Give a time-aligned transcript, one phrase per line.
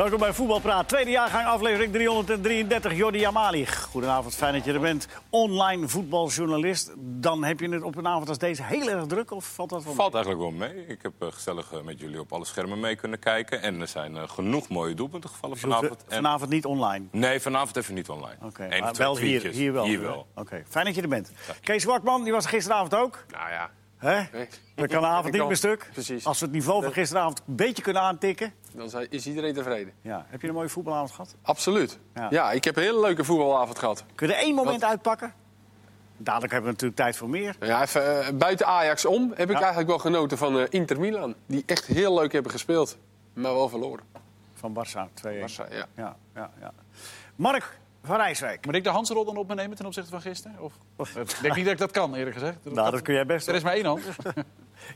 [0.00, 2.96] Welkom bij Voetbalpraat, tweede jaargang, aflevering 333.
[2.96, 3.66] Jordi Jamali.
[3.66, 5.08] Goedenavond, fijn dat je er bent.
[5.30, 6.92] Online voetbaljournalist.
[6.98, 9.78] Dan heb je het op een avond als deze heel erg druk, of valt dat
[9.84, 10.00] wel mee?
[10.02, 10.86] Valt eigenlijk wel mee.
[10.86, 13.62] Ik heb eh, gezellig eh, met jullie op alle schermen mee kunnen kijken.
[13.62, 16.04] En er zijn eh, genoeg mooie doelpunten gevallen vanavond.
[16.08, 17.04] En- Vanavond niet online.
[17.10, 18.36] Nee, vanavond even niet online.
[18.42, 19.56] Oké, maar wel hier, tweetjes.
[19.56, 19.84] hier wel.
[19.84, 20.26] Hier wel.
[20.34, 21.32] Oké, fijn dat je er bent.
[21.62, 23.24] Kees Wakman, die was er gisteravond ook.
[23.30, 24.22] Nou ja, Hè?
[24.32, 24.48] Nee.
[24.74, 25.88] Dan kan de avond niet meer stuk.
[25.92, 26.26] Precies.
[26.26, 28.52] Als we het niveau van gisteravond een beetje kunnen aantikken.
[28.72, 29.92] dan is iedereen tevreden.
[30.02, 30.26] Ja.
[30.28, 31.34] Heb je een mooie voetbalavond gehad?
[31.42, 31.98] Absoluut.
[32.14, 32.26] Ja.
[32.30, 32.50] Ja.
[32.52, 34.04] ik heb een hele leuke voetbalavond gehad.
[34.14, 35.32] Kun je er één moment uitpakken?
[36.16, 37.56] Dadelijk hebben we natuurlijk tijd voor meer.
[37.60, 39.58] Ja, even, eh, buiten Ajax om heb ik Ja.
[39.60, 41.34] eigenlijk wel genoten van eh, Inter Milan.
[41.46, 42.98] Die echt heel leuk hebben gespeeld,
[43.32, 44.04] maar wel verloren.
[44.54, 45.40] Van Barça 2-1.
[45.40, 45.86] Barça, ja.
[45.96, 46.72] Ja, ja, ja.
[47.36, 48.66] Mark van Rijswijk.
[48.66, 50.56] Moet ik de Hansrol dan op me nemen ten opzichte van gisteren?
[50.96, 51.06] Of?
[51.16, 52.56] Ik denk niet dat ik dat kan, eerlijk gezegd.
[52.62, 53.48] Nou, dat kun jij best.
[53.48, 54.02] Er is maar één hand.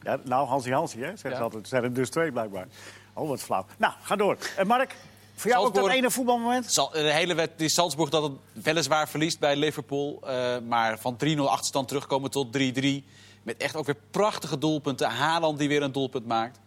[0.03, 1.43] Ja, nou, Hansie Hansie, hè, zeggen ze Ja.
[1.43, 1.62] altijd.
[1.62, 2.67] Er zijn er dus twee, blijkbaar.
[3.12, 3.67] Oh, wat flauw.
[3.78, 4.37] Nou, ga door.
[4.56, 4.95] En Mark,
[5.34, 6.73] voor jou ook dat ene voetbalmoment?
[6.73, 8.33] Zal- De hele wet, die Salzburg dat het
[8.65, 10.21] weliswaar verliest bij Liverpool.
[10.27, 13.05] eh, maar van 3-0 achterstand terugkomen tot 3-3.
[13.43, 15.11] Met echt ook weer prachtige doelpunten.
[15.11, 16.59] Haaland die weer een doelpunt maakt.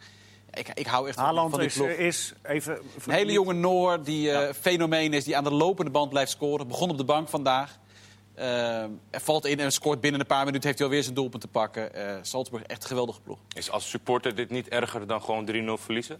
[0.58, 1.90] Ik, ik hou echt Haaland van die is, ploeg.
[1.90, 2.80] is even...
[3.06, 6.68] Een hele jonge Noor die eh, fenomeen is, die aan de lopende band blijft scoren.
[6.68, 7.80] Begon op de bank vandaag.
[8.34, 10.66] Eh, er valt in en scoort binnen een paar minuten.
[10.66, 11.94] Heeft hij alweer zijn doelpunt te pakken.
[11.94, 13.38] Eh Salzburg echt een geweldige ploeg.
[13.54, 16.20] Is als supporter dit niet erger dan gewoon 3-0 verliezen?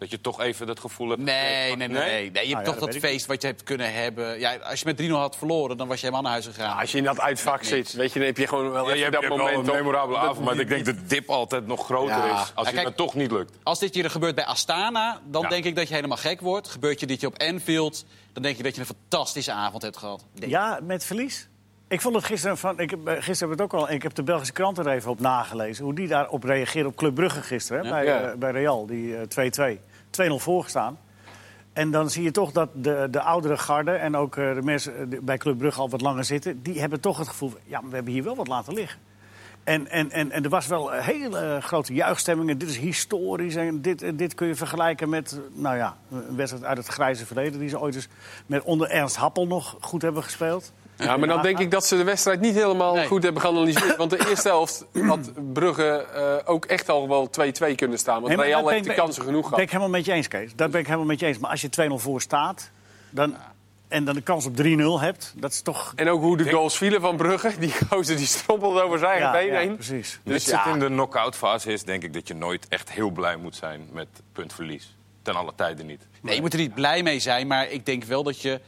[0.00, 1.22] Dat je toch even dat gevoel hebt?
[1.22, 1.98] Nee, nee, nee.
[1.98, 2.30] nee.
[2.30, 4.38] nee je hebt dat toch dat feest wat je hebt kunnen hebben.
[4.38, 6.78] Ja, als je met 3-0 had verloren, dan was je helemaal naar huis gegaan.
[6.78, 9.00] Als je in dat uitvak zit, weet je, dan heb je gewoon wel Ja, je
[9.02, 9.68] hebt, dat je hebt wel moment.
[9.68, 12.24] een memorabele dat- avond, maar die- ik denk dat de dip altijd nog groter Ja.
[12.42, 13.52] is als Ja, je kijk- het toch niet lukt.
[13.62, 15.48] Als dit je gebeurt bij Astana, dan Ja.
[15.48, 16.68] denk ik dat je helemaal gek wordt.
[16.68, 19.96] Gebeurt je dit je op Anfield, dan denk je dat je een fantastische avond hebt
[19.96, 20.24] gehad.
[20.34, 21.48] Ja, met verlies?
[21.88, 22.78] Ik vond het gisteren van.
[22.80, 23.90] Ik heb, eh, gisteren hebben we het ook al.
[23.90, 25.84] Ik heb de Belgische krant er even op nagelezen.
[25.84, 27.82] Hoe die daarop reageerden op Club Brugge gisteren.
[27.86, 27.94] Hè, Ja.
[27.94, 28.20] bij, Ja.
[28.30, 29.80] eh, bij Real, die eh, 2-2.
[30.10, 30.98] 2-0 voorgestaan.
[31.72, 35.12] En dan zie je toch dat de, de oudere garde en ook eh, de mensen
[35.12, 36.62] eh, bij Club Brugge al wat langer zitten...
[36.62, 39.00] die hebben toch het gevoel ja, we hebben hier wel wat laten liggen.
[39.64, 42.50] En, en, en, en er was wel een hele eh, grote juichstemming.
[42.50, 43.56] En dit is historisch.
[43.56, 47.60] En dit, dit kun je vergelijken met nou ja, een wedstrijd uit het grijze verleden...
[47.60, 48.08] die ze ooit eens
[48.46, 50.72] met onder Ernst Happel nog goed hebben gespeeld.
[51.00, 53.06] Ja, maar dan denk ik dat ze de wedstrijd niet helemaal Nee.
[53.06, 53.96] goed hebben geanalyseerd.
[53.96, 58.22] Want de eerste helft had Brugge eh, ook echt al wel 2-2 kunnen staan.
[58.22, 59.82] Want Nee, Real heeft de kansen genoeg Dat ben ik gehad.
[59.82, 60.52] helemaal met je eens, Kees.
[60.56, 61.38] Dat ben ik helemaal met je eens.
[61.38, 62.70] Maar als je 2-0 voor staat...
[63.10, 63.36] Dan,
[63.88, 65.92] en dan de kans op 3-0 hebt, dat is toch...
[65.96, 67.52] En ook hoe de goals vielen van Brugge.
[67.58, 69.74] Die gozer die strompelde over zijn eigen Ja, been ja, heen.
[69.74, 70.20] precies.
[70.24, 70.72] Dus het ja.
[70.72, 73.88] in de knock-out fase is, denk ik dat je nooit echt heel blij moet zijn
[73.92, 74.96] met puntverlies.
[75.22, 76.06] Ten alle tijden niet.
[76.20, 78.60] Nee, je moet er niet blij mee zijn, maar ik denk wel dat je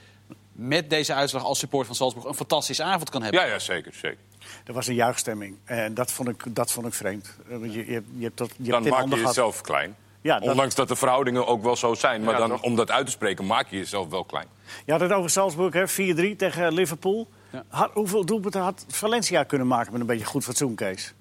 [0.53, 3.41] met deze uitslag als support van Salzburg een fantastische avond kan hebben.
[3.41, 4.19] Ja, ja, zeker, zeker.
[4.65, 5.57] Er was een juichstemming.
[5.65, 7.37] En dat vond ik, dat vond ik vreemd.
[7.49, 9.27] Eh, want Je, je, je hebt dat, je Dan maak je gehad.
[9.27, 9.97] jezelf klein.
[10.21, 12.23] Ja, dat- Ondanks dat de verhoudingen ook wel zo zijn.
[12.23, 12.63] Maar Ja, dan, toch?
[12.63, 14.47] om dat uit te spreken, maak je jezelf wel klein.
[14.87, 17.29] Je had het over Salzburg, hè, 4-3 tegen Liverpool.
[17.51, 17.65] Ja.
[17.69, 21.15] Had, hoeveel doelpunten had Valencia kunnen maken met een beetje goed fatsoen, Kees?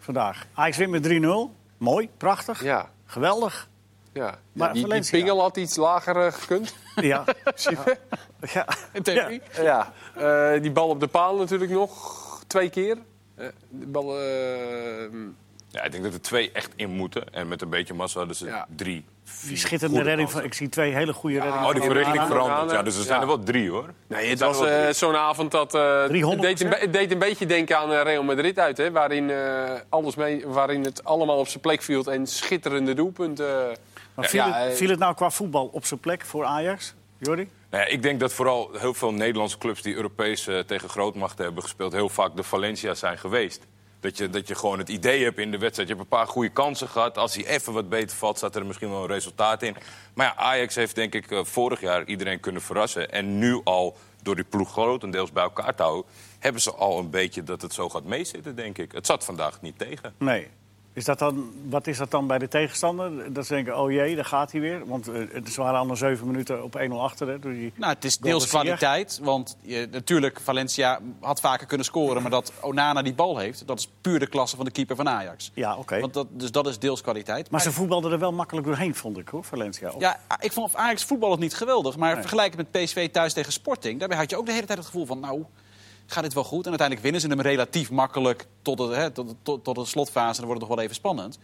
[0.00, 0.46] Vandaag.
[0.54, 1.54] Ajax wint met 3-0.
[1.78, 3.68] Mooi, prachtig, Ja, geweldig.
[4.12, 4.38] Ja.
[4.52, 6.74] Maar die, die pingel had iets lager eh, gekund.
[6.94, 7.24] Ja.
[8.52, 8.66] ja.
[9.62, 12.98] Ja, eh, die bal op de paal natuurlijk nog twee keer.
[13.34, 14.16] Eh, de bal,
[15.72, 17.32] Ja, ik denk dat er twee echt in moeten.
[17.34, 18.66] En met een beetje massa hadden ze Ja.
[18.76, 19.04] drie,
[19.46, 20.44] Die schitterende goede redding van...
[20.44, 21.66] Ik zie twee hele goede reddingen.
[21.66, 22.30] Oh, die verrichting Onana.
[22.34, 22.70] veranderd.
[22.70, 23.20] Ja, dus er zijn Ja.
[23.20, 23.88] er wel drie, hoor.
[24.06, 25.74] nee, het was eh, zo'n avond dat...
[25.74, 28.76] eh, het, 300 deed een, het deed een beetje denken aan eh, Real Madrid uit.
[28.76, 33.76] Hè, waarin, eh, alles mee, waarin het allemaal op zijn plek viel en schitterende doelpunten.
[34.14, 36.94] Maar viel, Ja, het, eh, viel het nou qua voetbal op zijn plek voor Ajax,
[37.18, 37.48] Jordi?
[37.70, 41.44] Nou ja, ik denk dat vooral heel veel Nederlandse clubs die Europees eh, tegen grootmachten
[41.44, 43.66] hebben gespeeld, heel vaak de Valencia zijn geweest.
[44.02, 45.88] Dat je, dat je gewoon het idee hebt in de wedstrijd.
[45.88, 47.18] Je hebt een paar goede kansen gehad.
[47.18, 49.76] Als hij even wat beter valt, staat er misschien wel een resultaat in.
[50.14, 53.10] Maar ja, Ajax heeft denk ik eh, vorig jaar iedereen kunnen verrassen.
[53.10, 56.10] En nu al, door die ploeg grotendeels bij elkaar te houden...
[56.38, 58.92] hebben ze al een beetje dat het zo gaat meezitten, denk ik.
[58.92, 60.14] Het zat vandaag niet tegen.
[60.18, 60.48] Nee.
[60.94, 63.32] Is dat dan, wat is dat dan bij de tegenstander?
[63.32, 64.86] Dat ze denken, oh jee, daar gaat hij weer.
[64.86, 67.28] Want eh, het waren al zeven minuten op 1-0 achter.
[67.28, 67.72] Hè, door die...
[67.76, 69.20] Nou, het is deels kwaliteit.
[69.22, 72.22] Want je, natuurlijk, Valencia had vaker kunnen scoren.
[72.22, 75.08] Maar dat Onana die bal heeft, dat is puur de klasse van de keeper van
[75.08, 75.50] Ajax.
[75.54, 76.00] Ja, oké.
[76.00, 77.50] Want dat, dus dat is deels kwaliteit.
[77.50, 79.90] Maar ze voetbalden er wel makkelijk doorheen, vond ik, hoor, Valencia.
[79.90, 81.96] Of- Ja, ik vond Ajax voetbal het niet geweldig.
[81.96, 83.98] Maar vergelijken met PSV thuis tegen Sporting...
[83.98, 85.20] daarbij had je ook de hele tijd het gevoel van...
[85.20, 85.44] nou,
[86.06, 86.62] gaat dit wel goed?
[86.64, 90.28] En uiteindelijk winnen ze hem relatief makkelijk tot, het, hè, tot, tot, tot de slotfase.
[90.28, 91.38] En dan wordt het nog wel even spannend.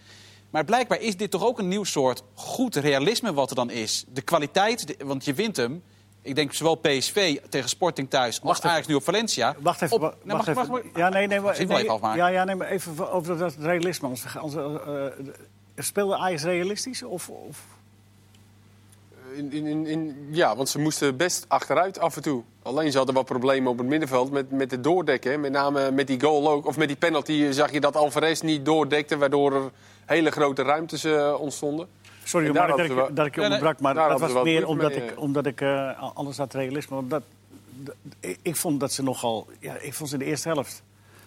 [0.51, 4.05] Maar blijkbaar is dit toch ook een nieuw soort goed realisme wat er dan is.
[4.13, 5.83] De kwaliteit, de- want je wint hem...
[6.23, 8.61] Ik denk zowel PSV tegen Sporting thuis als.
[8.63, 9.55] Ajax nu op Valencia.
[9.59, 9.97] Wacht even.
[9.97, 10.83] Op- wacht even.
[10.95, 12.19] ja, nee, nee, maar, wel nee, even afmaken.
[12.19, 14.17] ja, ja, nee, maar even over dat realisme.
[14.17, 15.13] Gaan- anders, eh, eh,
[15.77, 17.03] speelde Ajax realistisch?
[17.03, 17.65] Of, of...
[19.37, 22.43] In, in, in, ja, want ze moesten best achteruit af en toe.
[22.63, 25.41] Alleen ze hadden wat problemen op het middenveld met, met het doordekken.
[25.41, 26.67] Met name met die goal ook.
[26.67, 29.17] Of met die penalty eh, zag je dat Alvarez niet doordekte.
[29.17, 29.71] Waardoor er
[30.07, 31.89] hele grote ruimtes eh, ontstonden.
[32.25, 35.21] Sorry daar dat, ik, dat ik je onderbrak, maar dat was meer omdat mee, ik,
[35.21, 37.07] omdat ik eh, anders had realisme.
[37.07, 37.23] Dat,
[38.43, 39.47] ik vond dat ze nogal...
[39.61, 40.83] Ja, ik vond ze in de eerste helft...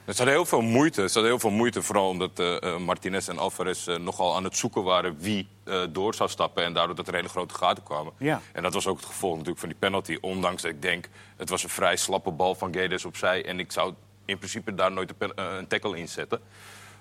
[0.06, 1.02] Er zat heel veel moeite.
[1.02, 4.44] Er zat heel veel moeite, vooral omdat eh, eh, Martinez en Alvarez eh, nogal aan
[4.44, 5.48] het zoeken waren wie
[5.90, 6.64] door zou stappen.
[6.64, 8.14] En daardoor dat er hele grote gaten kwamen.
[8.18, 8.42] Ja.
[8.54, 10.18] En dat was ook het gevolg natuurlijk van die penalty.
[10.22, 13.46] Ondanks dat ik denk, het was een vrij slappe bal van Guedes opzij.
[13.46, 13.94] En ik zou
[14.26, 16.42] in principe daar nooit een, tackle in zetten.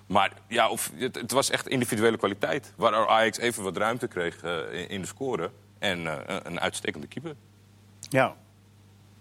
[0.05, 2.73] Maar ja, of, het, het was echt individuele kwaliteit.
[2.75, 5.51] Waar Ajax even wat ruimte kreeg in, in de score.
[5.79, 6.05] En
[6.47, 7.35] een uitstekende keeper.
[8.09, 8.35] Ja.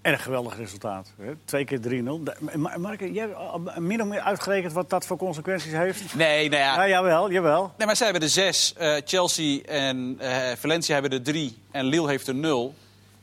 [0.02, 1.12] En een geweldig resultaat.
[1.20, 1.32] Hè?
[1.44, 2.22] Twee keer 3-0.
[2.24, 6.14] Da- Ma- Mark, jij hebt min of meer uitgerekend wat dat voor consequenties heeft?
[6.14, 6.74] Nee, nou ja.
[6.74, 7.72] Ja, jawel, jawel.
[7.76, 8.74] Nee, maar zij hebben er zes.
[8.76, 11.58] Eh, Chelsea en eh, Valencia hebben er drie.
[11.70, 12.74] En Lille heeft er nul.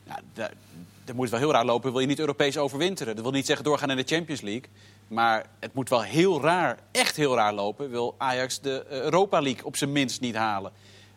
[0.04, 0.50] Nou, da-
[1.06, 1.92] dat moet wel heel raar lopen.
[1.92, 3.14] Wil je niet Europees overwinteren?
[3.16, 4.70] Dat wil niet zeggen doorgaan in de Champions League.
[5.08, 7.90] Maar het moet wel heel raar, echt heel raar lopen.
[7.90, 10.72] Wil Ajax de eh, Europa League op zijn minst niet halen.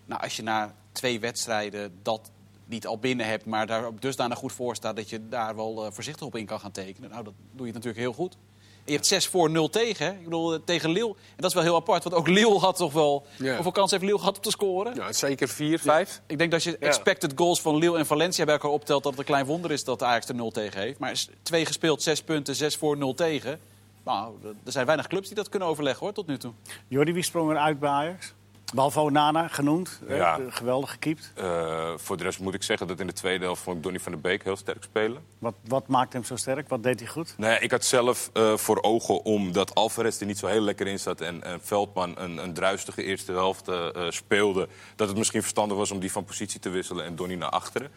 [0.05, 2.31] Nou, als je na twee wedstrijden dat
[2.71, 3.45] niet al binnen hebt...
[3.45, 4.97] maar daar op dusdanig goed voor staat...
[4.97, 7.11] dat je daar wel eh, voorzichtig op in kan gaan tekenen.
[7.11, 8.37] Nou, dat doe je natuurlijk heel goed.
[8.85, 10.07] Je hebt 6 voor 0 tegen.
[10.07, 10.13] Hè?
[10.13, 11.09] Ik bedoel, eh, tegen Lille.
[11.09, 12.05] En dat is wel heel apart.
[12.05, 13.27] Want ook Lille had toch wel...
[13.39, 13.55] Ja.
[13.55, 14.95] Hoeveel kans heeft Lille gehad om te scoren?
[14.95, 16.21] Ja, zeker vier, vijf.
[16.27, 19.03] Ik denk dat je expected goals van Lille en Valencia bij elkaar optelt...
[19.03, 20.99] dat het een klein wonder is dat Ajax er 0 tegen heeft.
[20.99, 23.61] Maar is twee gespeeld, zes punten, zes voor, 0 tegen.
[24.05, 24.35] Nou,
[24.65, 26.53] er zijn weinig clubs die dat kunnen overleggen hoor, tot nu toe.
[26.89, 28.35] Jordi, wie sprong eruit bij Ajax?
[28.75, 30.01] Behalve Onana, genoemd.
[30.09, 30.37] Ja.
[30.37, 31.33] De- Geweldig gekiept.
[31.35, 33.99] Eh, voor de rest moet ik zeggen dat in de tweede helft vond ik Donny
[34.01, 35.23] van der Beek heel sterk spelen.
[35.39, 36.69] Wat, wat maakt hem zo sterk?
[36.69, 37.35] Wat deed hij goed?
[37.37, 40.87] Nou ja, ik had zelf eh, voor ogen omdat Alvarez er niet zo heel lekker
[40.87, 41.21] in zat...
[41.21, 44.69] en, en Veldman een, een druistige eerste helft eh, eh, speelde...
[44.97, 47.91] dat het misschien verstandig was om die van positie te wisselen en Donny naar achteren.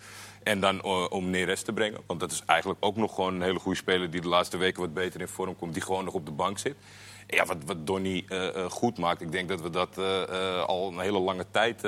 [0.44, 2.00] En dan eh, om Neres te brengen.
[2.08, 4.12] Want dat is eigenlijk ook nog gewoon een hele goede speler...
[4.12, 6.58] die de laatste weken wat beter in vorm komt, die gewoon nog op de bank
[6.60, 6.76] zit.
[7.34, 10.64] Ja, wat, wat Donny eh, eh, goed maakt, ik denk dat we dat eh, eh,
[10.66, 11.84] al een hele lange tijd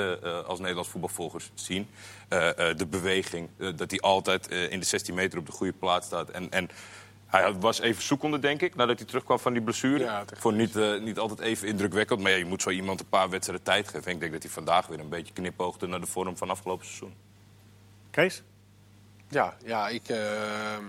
[0.45, 1.87] als Nederlands voetbalvolgers zien.
[2.27, 5.73] Eh, eh, de beweging, dat hij altijd eh, in de 16 meter op de goede
[5.73, 6.29] plaats staat.
[6.29, 6.69] En, en
[7.27, 10.03] hij was even zoekende, denk ik, nadat hij terugkwam van die blessure.
[10.03, 10.23] Ja.
[10.37, 12.19] Voor niet, eh, niet altijd even indrukwekkend.
[12.21, 14.05] Maar ja, je moet zo iemand een paar wedstrijden tijd geven.
[14.07, 16.85] En ik denk dat hij vandaag weer een beetje knipoogde naar de vorm van afgelopen
[16.85, 17.13] seizoen.
[18.11, 18.43] Kees?
[19.29, 20.07] Ja, ja ik...
[20.09, 20.83] ehm,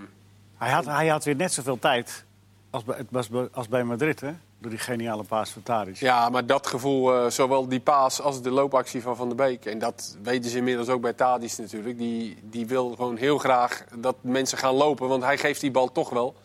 [0.57, 2.25] Hij had, hij had weer net zoveel tijd
[2.69, 4.31] als bij, het was bij- als bij Madrid, hè?
[4.59, 5.95] Door die geniale paas van Tadic.
[5.95, 9.65] Ja, maar dat gevoel, eh, zowel die paas als de loopactie van Van der Beek...
[9.65, 11.97] en dat weten ze inmiddels ook bij Tadis natuurlijk...
[11.97, 15.91] Die, die wil gewoon heel graag dat mensen gaan lopen, want hij geeft die bal
[15.91, 16.35] toch wel.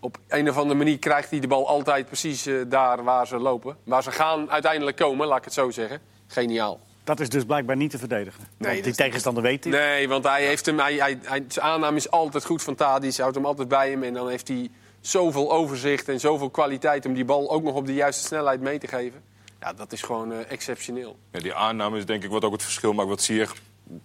[0.00, 3.38] Op een of andere manier krijgt hij de bal altijd precies eh, daar waar ze
[3.38, 3.76] lopen.
[3.84, 6.00] Waar ze gaan uiteindelijk komen, laat ik het zo zeggen.
[6.26, 6.80] Geniaal.
[7.04, 8.44] Dat is dus blijkbaar niet te verdedigen.
[8.58, 9.72] Nee, die tegenstander weet dit.
[9.72, 13.14] Nee, want hij heeft hem, hij, hij, hij- zijn aanname is altijd goed van Tadis.
[13.14, 14.70] Hij houdt hem altijd bij hem en dan heeft hij
[15.08, 17.06] zoveel overzicht en zoveel kwaliteit...
[17.06, 19.22] om die bal ook nog op de juiste snelheid mee te geven.
[19.60, 21.18] Ja, dat is gewoon eh, exceptioneel.
[21.30, 23.08] Ja, die aanname is denk ik wat ook het verschil maakt.
[23.08, 23.52] Want Sier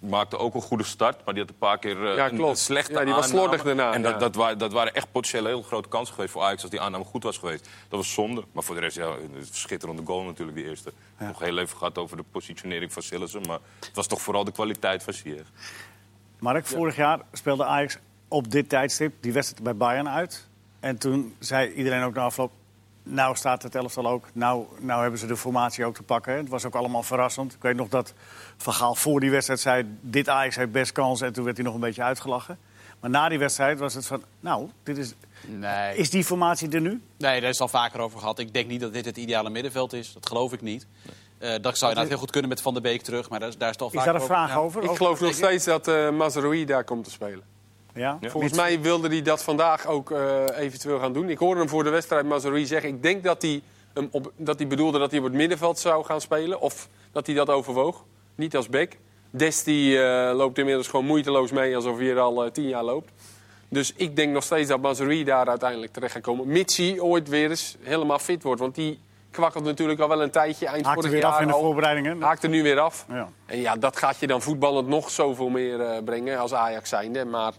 [0.00, 2.50] maakte ook een goede start, maar die had een paar keer eh, Ja, een- klopt.
[2.50, 4.18] een slechte Ja, die was slordig daarna, En dat, ja.
[4.18, 7.04] dat, wa- dat waren echt potentiële heel grote kansen geweest voor Ajax als die aanname
[7.04, 7.68] goed was geweest.
[7.88, 8.44] Dat was zonde.
[8.52, 10.92] Maar voor de rest, ja, een schitterende goal natuurlijk, die eerste.
[11.18, 13.42] Nog heel even gehad over de positionering van Sillissen.
[13.46, 15.44] Maar het was toch vooral de kwaliteit van Sier.
[16.38, 20.48] Mark, vorig jaar speelde Ajax op dit tijdstip die wedstrijd bij Bayern uit.
[20.80, 22.50] En toen zei iedereen ook na afloop...
[23.02, 26.36] nou staat het elftal ook, nou, nou hebben ze de formatie ook te pakken.
[26.36, 27.52] Het was ook allemaal verrassend.
[27.54, 28.12] Ik weet nog dat
[28.56, 29.84] Van Gaal voor die wedstrijd zei...
[30.00, 32.58] dit Ajax heeft best kans en toen werd hij nog een beetje uitgelachen.
[33.00, 34.22] Maar na die wedstrijd was het van...
[34.40, 35.14] nou, dit is,
[35.46, 35.96] Nee.
[35.96, 36.88] is die formatie er nu?
[36.90, 38.38] nee, daar is het al vaker over gehad.
[38.38, 40.12] Ik denk niet dat dit het ideale middenveld is.
[40.12, 40.86] Dat geloof ik niet.
[41.38, 43.28] Eh, dat zou inderdaad heel goed kunnen met Van der Beek terug.
[43.30, 44.56] Maar daar, is- daar is het al Is vaker daar een over- vraag ja.
[44.56, 44.82] over?
[44.82, 47.42] Ik geloof nog steeds dat eh Mazraoui daar komt te spelen.
[48.00, 48.18] Ja?
[48.20, 51.28] Volgens mij wilde hij dat vandaag ook eh, eventueel gaan doen.
[51.28, 52.88] Ik hoorde hem voor de wedstrijd Mazraoui zeggen...
[52.88, 53.62] ik denk dat hij,
[53.94, 56.60] hem op, dat hij bedoelde dat hij op het middenveld zou gaan spelen.
[56.60, 58.04] Of dat hij dat overwoog.
[58.34, 58.92] Niet als back.
[59.30, 61.76] Desti eh, loopt inmiddels gewoon moeiteloos mee...
[61.76, 63.12] alsof hij er al eh, tien jaar loopt.
[63.68, 66.48] Dus ik denk nog steeds dat Mazraoui daar uiteindelijk terecht gaat komen.
[66.48, 68.60] Mits hij ooit weer eens helemaal fit wordt.
[68.60, 70.66] Want die kwakkelt natuurlijk al wel een tijdje.
[70.66, 72.22] Eind Haakt er vorig weer af jaar in de voorbereidingen.
[72.22, 73.06] Haakt er nu weer af.
[73.08, 73.28] Ja.
[73.46, 77.24] En ja, dat gaat je dan voetballend nog zoveel meer eh, brengen als Ajax zijnde.
[77.24, 77.52] Maar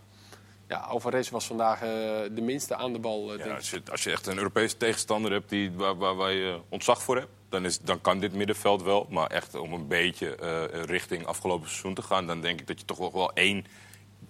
[0.71, 1.89] ja, Alvarez was vandaag eh,
[2.31, 4.77] de minste aan de bal, eh, Ja, denk als, je, als je echt een Europese
[4.77, 7.29] tegenstander hebt die, waar, waar, waar je ontzag voor hebt...
[7.49, 9.07] Dan, is, dan kan dit middenveld wel.
[9.09, 12.27] Maar echt om een beetje eh, richting afgelopen seizoen te gaan...
[12.27, 13.65] dan denk ik dat je toch nog wel één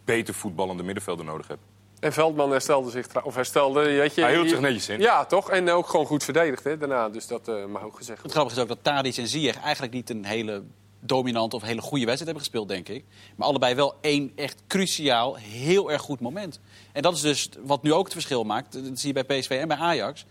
[0.05, 1.61] beter voetballende middenvelder nodig hebt.
[1.99, 4.21] En Veldman herstelde zich, of herstelde, weet je...
[4.21, 4.99] Hij hield zich netjes in.
[4.99, 5.49] Ja, toch?
[5.49, 7.09] En ook gewoon goed verdedigd hè, daarna.
[7.09, 9.93] Dus dat eh, mag ook gezegd Het grappige is ook dat Tadic en Ziyech eigenlijk
[9.93, 10.63] niet een hele
[11.01, 13.05] dominante of hele goede wedstrijd hebben gespeeld, denk ik.
[13.35, 16.59] Maar allebei wel één echt cruciaal, heel erg goed moment.
[16.91, 18.73] En dat is dus wat nu ook het verschil maakt.
[18.73, 20.25] Dat zie je bij PSV en bij Ajax.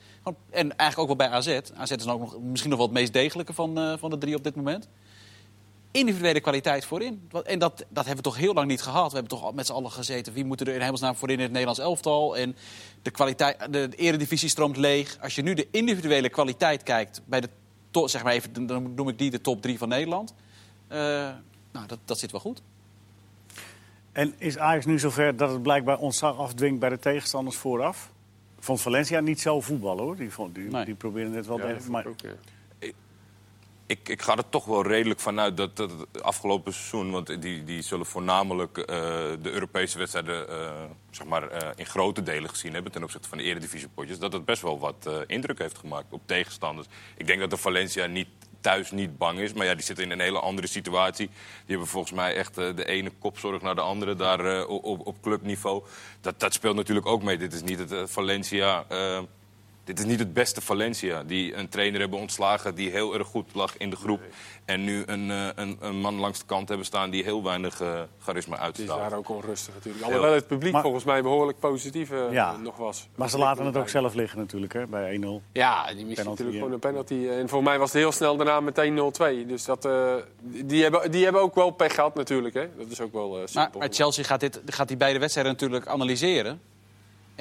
[0.50, 1.60] En eigenlijk ook wel bij AZ.
[1.74, 4.18] AZ is dan ook nog, misschien nog wel het meest degelijke van, eh, van de
[4.18, 4.88] drie op dit moment.
[5.92, 7.28] Individuele kwaliteit voorin.
[7.44, 9.12] En dat, dat hebben we toch heel lang niet gehad.
[9.12, 10.32] We hebben toch met z'n allen gezeten.
[10.32, 12.36] Wie moet er in hemelsnaam voorin in het Nederlands elftal?
[12.36, 12.56] En
[13.02, 15.18] de, kwaliteit, de eredivisie stroomt leeg.
[15.20, 17.48] Als je nu de individuele kwaliteit kijkt bij de
[18.04, 20.34] zeg maar even, dan noem ik die de top drie van Nederland.
[20.90, 20.98] Eh,
[21.72, 22.62] nou, dat, dat zit wel goed.
[24.12, 28.10] En is Ajax nu zover dat het blijkbaar ontzag afdwingt bij de tegenstanders vooraf?
[28.58, 30.16] Vond Valencia niet zo voetballen hoor.
[30.16, 30.84] Die, vond, die, Nee.
[30.84, 32.30] die probeerden het wel Ja, Maar ook, ja.
[33.90, 37.10] Ik, ik ga er toch wel redelijk vanuit dat, dat het afgelopen seizoen...
[37.10, 38.86] want die, die zullen voornamelijk eh,
[39.42, 40.70] de Europese wedstrijden eh,
[41.10, 42.92] zeg maar, eh, in grote delen gezien hebben...
[42.92, 44.18] ten opzichte van de eredivisiepotjes...
[44.18, 46.88] dat het best wel wat eh, indruk heeft gemaakt op tegenstanders.
[47.16, 48.28] Ik denk dat de Valencia niet,
[48.60, 49.52] thuis niet bang is...
[49.52, 51.26] maar ja, die zitten in een hele andere situatie.
[51.26, 51.36] Die
[51.66, 55.22] hebben volgens mij echt eh, de ene kopzorg naar de andere daar eh, op, op,
[55.22, 55.84] clubniveau.
[56.20, 57.38] Dat, dat speelt natuurlijk ook mee.
[57.38, 58.84] Dit is niet het eh, Valencia...
[59.84, 61.22] dit is niet het beste Valencia.
[61.22, 64.20] Die een trainer hebben ontslagen die heel erg goed lag in de groep.
[64.64, 67.80] En nu een, eh, een, een man langs de kant hebben staan die heel weinig
[67.80, 69.10] eh, charisma Het is uitstraalt.
[69.10, 70.04] daar ook onrustig natuurlijk.
[70.04, 72.56] Alhoewel het publiek Maar- volgens mij behoorlijk positief eh, Ja.
[72.56, 73.08] nog was.
[73.14, 75.42] maar ze laten het ook zelf liggen natuurlijk hè, bij 1-0.
[75.52, 76.58] Ja, die mist Penalty, natuurlijk ja.
[76.58, 77.28] gewoon een penalty.
[77.40, 78.94] En voor mij was het heel snel daarna meteen
[79.42, 79.46] 0-2.
[79.46, 82.54] Dus dat, eh, die, hebben, die hebben ook wel pech gehad natuurlijk.
[82.54, 82.68] Hè.
[82.78, 83.80] Dat is ook wel eh, Maar, simpel.
[83.80, 86.60] maar Chelsea gaat, dit, gaat die beide wedstrijden natuurlijk analyseren.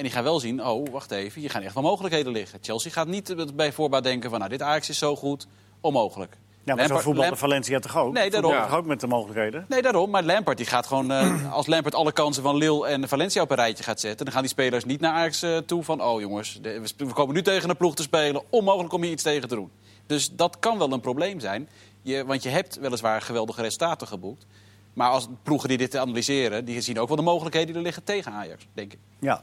[0.00, 2.58] En die gaan wel zien, oh, wacht even, hier gaan echt wel mogelijkheden liggen.
[2.62, 5.46] Chelsea gaat niet bij voorbaat denken van, nou, dit Ajax is zo goed,
[5.80, 6.32] onmogelijk.
[6.32, 8.12] Ja, maar zo Lampard- voetbalde Lamp- Valencia toch ook?
[8.12, 8.52] Nee, daarom.
[8.72, 9.64] Ook met de mogelijkheden?
[9.68, 10.10] Nee, daarom.
[10.10, 13.50] Maar Lampard die gaat gewoon, eh, als Lampard alle kansen van Lille en Valencia op
[13.50, 14.24] een rijtje gaat zetten...
[14.24, 16.02] dan gaan die spelers niet naar Ajax eh, toe van...
[16.02, 18.42] oh jongens, de- we komen nu tegen een ploeg te spelen.
[18.50, 19.70] Onmogelijk om hier iets tegen te doen.
[20.06, 21.68] Dus dat kan wel een probleem zijn.
[22.02, 24.46] Je, want je hebt weliswaar geweldige resultaten geboekt.
[24.92, 26.64] Maar als ploegen die dit analyseren...
[26.64, 28.98] die zien ook wel de mogelijkheden die er liggen tegen Ajax, denk ik.
[29.20, 29.42] Ja.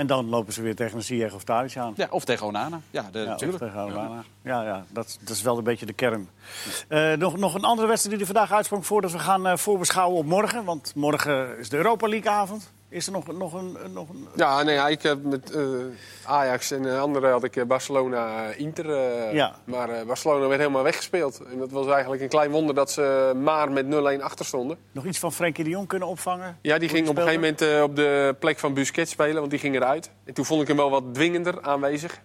[0.00, 1.92] En dan lopen ze weer tegen een Ziyech of Tadic aan.
[1.96, 2.80] Ja, of tegen Onana.
[2.90, 3.62] Ja, de, Ja, natuurlijk.
[3.62, 4.22] tegen Alabama.
[4.42, 6.28] Ja, ja dat, dat is wel een beetje de kern.
[6.88, 10.18] Eh, nog, nog een andere wedstrijd die er vandaag uitsprong voordat we gaan eh, voorbeschouwen
[10.18, 10.64] op morgen.
[10.64, 12.72] Want morgen is de Europa League avond.
[12.90, 13.76] Is er nog, nog een...
[13.92, 14.28] Nog een...
[14.36, 15.62] Ja, nee, ja, ik heb met eh,
[16.24, 18.90] Ajax en eh, anderen had ik eh, Barcelona-Inter.
[18.90, 19.54] eh, Ja.
[19.64, 21.40] Maar eh, Barcelona werd helemaal weggespeeld.
[21.52, 23.86] En dat was eigenlijk een klein wonder dat ze maar met
[24.18, 24.76] 0-1 achter stonden.
[24.92, 26.58] Nog iets van Frenkie de Jong kunnen opvangen?
[26.62, 29.58] Ja, die ging op een gegeven moment op de plek van Busquets spelen, want die
[29.60, 30.10] ging eruit.
[30.24, 32.20] En toen vond ik hem wel wat dwingender aanwezig.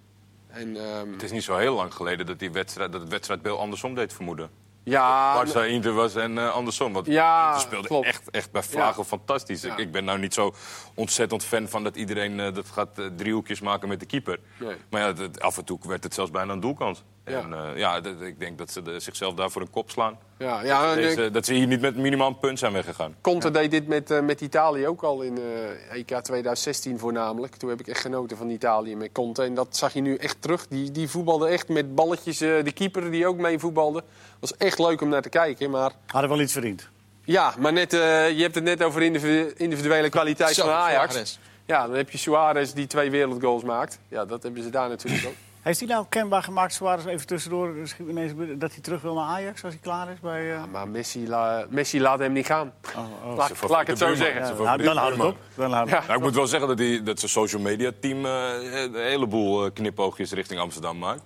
[0.47, 3.59] En, ehm, Het is niet zo heel lang geleden dat, die wedstrijd, dat het wedstrijdbeeld
[3.59, 4.49] andersom deed vermoeden.
[4.85, 6.93] Ja, Barça Inter was en eh, andersom.
[6.93, 8.05] Want Ja, Inter speelde klopt.
[8.05, 9.07] echt, echt bij vlagen Ja.
[9.07, 9.63] fantastisch.
[9.63, 9.77] Ik, Ja.
[9.77, 10.53] ik ben nou niet zo
[10.93, 14.39] ontzettend fan van dat iedereen eh, dat gaat eh, driehoekjes maken met de keeper.
[14.59, 14.75] Nee.
[14.89, 17.03] Maar ja, dat- af en toe werd het zelfs bijna een doelkans.
[17.25, 17.39] Ja.
[17.39, 20.17] En eh, ja, dat- ik denk dat ze de- zichzelf daar voor een kop slaan.
[20.37, 23.15] ja, ja eh, Deze, dat ze hier niet met minimaal een punt zijn weggegaan.
[23.21, 27.55] Conte deed dit met, eh, met Italië ook al in eh, EK 2016 voornamelijk.
[27.55, 29.43] Toen heb ik echt genoten van Italië met Conte.
[29.43, 30.67] En dat zag je nu echt terug.
[30.67, 32.41] Die, die voetbalde echt met balletjes.
[32.41, 34.03] eh, de keeper die ook mee voetbalde.
[34.39, 35.69] was echt leuk om naar te kijken.
[35.69, 36.89] Maar Hadden wel iets verdiend.
[37.23, 37.99] ja, maar net, eh,
[38.31, 41.11] je hebt het net over individu- individuele kwaliteit Zo, van Ajax.
[41.13, 41.37] Suarez.
[41.65, 43.99] Ja, dan heb je Suarez die twee wereldgoals maakt.
[44.07, 45.33] Ja, dat hebben ze daar natuurlijk ook.
[45.65, 49.63] Heeft hij nou kenbaar gemaakt, Suarez, even tussendoor, ineens, dat hij terug wil naar Ajax
[49.63, 50.19] als hij klaar is?
[50.19, 52.73] Bij, eh, Maar Messi, la- Messi laat hem niet gaan.
[52.95, 53.35] oh, oh.
[53.37, 54.41] Laat, laat ik het zo zeggen.
[54.41, 55.37] Ja, nou, dan houdt het op.
[55.55, 55.99] Dan houdt Ja.
[55.99, 59.65] Nou, ik moet wel zeggen dat, die, dat zijn social media team eh, een heleboel
[59.65, 61.21] eh, knipoogjes richting Amsterdam maakt.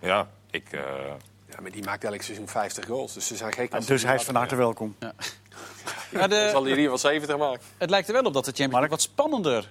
[0.00, 0.72] Ja, ik...
[0.72, 0.80] eh,
[1.48, 3.12] Ja, maar die maakt elk seizoen 50 goals.
[3.14, 3.86] Dus ze zijn gek.
[3.86, 4.96] Dus hij is van harte welkom.
[5.00, 5.12] Gaan.
[6.12, 7.60] Dan de, zal hij er hier wel 70 maken.
[7.78, 9.70] het lijkt er wel op dat de Champions League wat spannender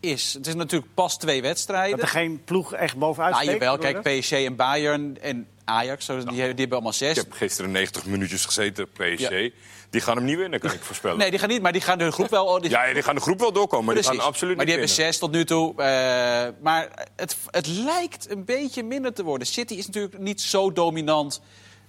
[0.00, 0.32] is.
[0.32, 1.90] Het is natuurlijk pas twee wedstrijden.
[1.98, 4.20] Dat er geen ploeg echt bovenuit Nou, steekt, jawel, kijk, je?
[4.20, 7.16] PSG en Bayern en Ajax, zo, die, die hebben allemaal ik zes.
[7.16, 9.30] heb gisteren 90 minuutjes gezeten, PSG.
[9.30, 9.48] Ja.
[9.90, 11.18] Die gaan hem niet winnen, kan ik voorspellen.
[11.18, 12.60] Nee, die gaan niet, maar die gaan de groep wel...
[12.60, 14.74] Die, Ja, ja, die gaan de groep wel doorkomen, maar die gaan absoluut maar die
[14.74, 15.70] hebben zes tot nu toe.
[15.70, 19.46] eh, maar het, het lijkt een beetje minder te worden.
[19.46, 21.40] City is natuurlijk niet zo dominant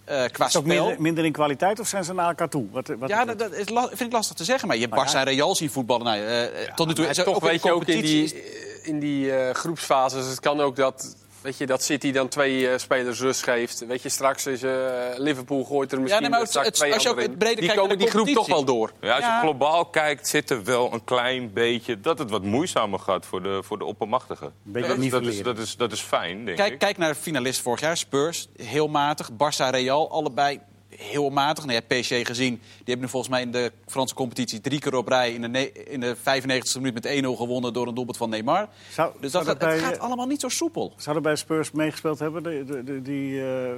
[0.08, 0.84] eh, qua Is het ook spel.
[0.86, 2.66] minder, minder in kwaliteit of zijn ze naar elkaar toe?
[2.72, 4.68] Wat, wat Ja, dat, dat is la- vind ik lastig te zeggen.
[4.68, 6.06] Maar je hebt Barça en Real zien voetballen.
[6.06, 8.34] Nou, eh, tot nu toe is er toch ook in weet je ook in competitie
[8.34, 12.70] die, in die eh, groepsfases, het kan ook dat, weet je, dat City dan twee
[12.70, 13.86] eh, spelers rust geeft.
[13.88, 14.72] Weet je, straks is eh,
[15.16, 17.56] Liverpool gooit er misschien nee, maar het- straks het- twee als je ook het breder.
[17.56, 18.92] Die kijkt naar komen de die groep toch wel door.
[19.02, 19.36] Ja, als Ja.
[19.36, 23.44] je globaal kijkt, zit er wel een klein beetje dat het wat moeizamer gaat voor
[23.44, 24.54] de, voor de oppermachtigen.
[24.64, 26.80] beetje dat, is, dat, is, dat, is, dat is fijn, denk Kijk, ik.
[26.80, 28.48] kijk naar de finalist vorig jaar, Spurs.
[28.56, 29.30] Heel matig.
[29.32, 30.60] Barça, Real, allebei
[30.98, 31.66] heel matig.
[31.66, 32.54] Nou, je hebt PSG gezien.
[32.54, 35.34] Die hebben nu volgens mij in de Franse competitie drie keer op rij...
[35.34, 38.68] in de, in de 95e minuut met 1-0 gewonnen door een doelpunt van Neymar.
[38.92, 40.94] Zou- dus dat, dat het bij, gaat eh, allemaal niet zo soepel.
[40.98, 42.44] Zouden bij Spurs meegespeeld hebben?
[42.44, 43.72] De, de, de- die, eh,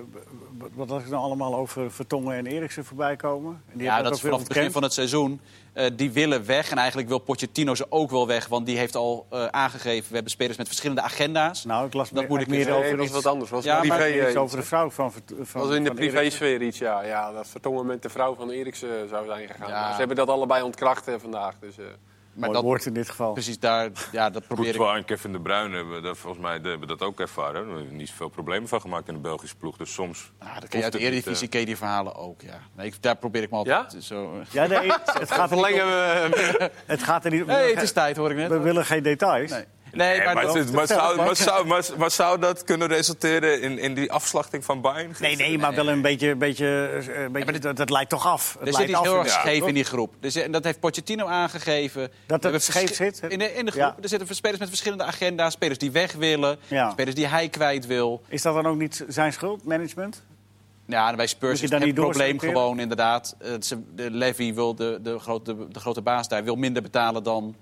[0.73, 3.61] wat was ik nou allemaal over Vertongen en Eriksen voorbij komen?
[3.71, 5.39] En die Ja, hebben dat is vanaf het begin van het seizoen.
[5.79, 6.71] Eh, die willen weg.
[6.71, 8.47] En eigenlijk wil Pochettino ze ook wel weg.
[8.47, 10.07] Want die heeft al eh, aangegeven...
[10.07, 11.65] we hebben spelers met verschillende agenda's.
[11.65, 13.49] Nou, ik las Dat meer, moet ik meer Nee, over dat is iets, wat anders.
[13.49, 16.77] was Ja, privé, iets eh, over de vrouw van, van was in de privésfeer iets,
[16.77, 17.03] ja.
[17.03, 17.31] ja.
[17.31, 19.69] Dat Vertongen met de vrouw van Eriksen zou zijn gegaan.
[19.69, 19.91] Ja.
[19.91, 21.55] Ze hebben dat allebei ontkracht eh, vandaag.
[21.59, 21.93] Dus, eh, Maar
[22.39, 23.33] Mooi dat, woord in dit geval.
[23.33, 23.89] precies daar...
[24.11, 24.71] Ja, dat probeer ik...
[24.75, 27.67] Courtois en Kevin De Bruyne hebben dat, volgens mij hebben dat ook ervaren.
[27.69, 29.77] Er hebben niet zoveel problemen van gemaakt in de Belgische ploeg.
[29.77, 30.31] Dus soms...
[30.39, 32.59] Ah, dat ken je uit de Eredivisie, ken je die verhalen ook, ja.
[32.75, 33.99] Nee, ik- daar probeer ik me altijd Ja?
[33.99, 34.41] zo...
[34.51, 36.71] Ja, nee, het, gaat er niet verlengen om, we...
[36.85, 37.47] het gaat er niet om.
[37.47, 38.49] Nee, het is tijd, hoor ik net.
[38.49, 39.51] We willen geen details.
[39.51, 42.63] Nee, nee Nee, maar, maar, dat- het maar zou, maar, zou, maar, maar zou dat
[42.63, 45.15] kunnen resulteren in, in die afslachting van Bayern?
[45.19, 46.35] Nee, nee, maar wel een beetje.
[46.35, 48.53] beetje, eh, een beetje dat, dat lijkt toch af.
[48.59, 50.13] Het er zit lijkt iets heel erg scheef in die groep.
[50.19, 52.11] Dus, en dat heeft Pochettino aangegeven.
[52.27, 53.21] We het scheef zit?
[53.27, 53.83] In de, in de groep.
[53.83, 53.95] Ja.
[54.01, 55.53] Er zitten spelers met verschillende agenda's.
[55.53, 56.57] Spelers die weg willen.
[56.67, 56.89] Ja.
[56.91, 58.21] Spelers die hij kwijt wil.
[58.27, 60.23] Is dat dan ook niet zijn schuld, management?
[60.85, 63.35] Ja, bij Spurs is het probleem gewoon inderdaad.
[63.39, 67.23] eh, ze- De Levy wil, de, de, grote, de grote baas daar, wil minder betalen
[67.23, 67.55] dan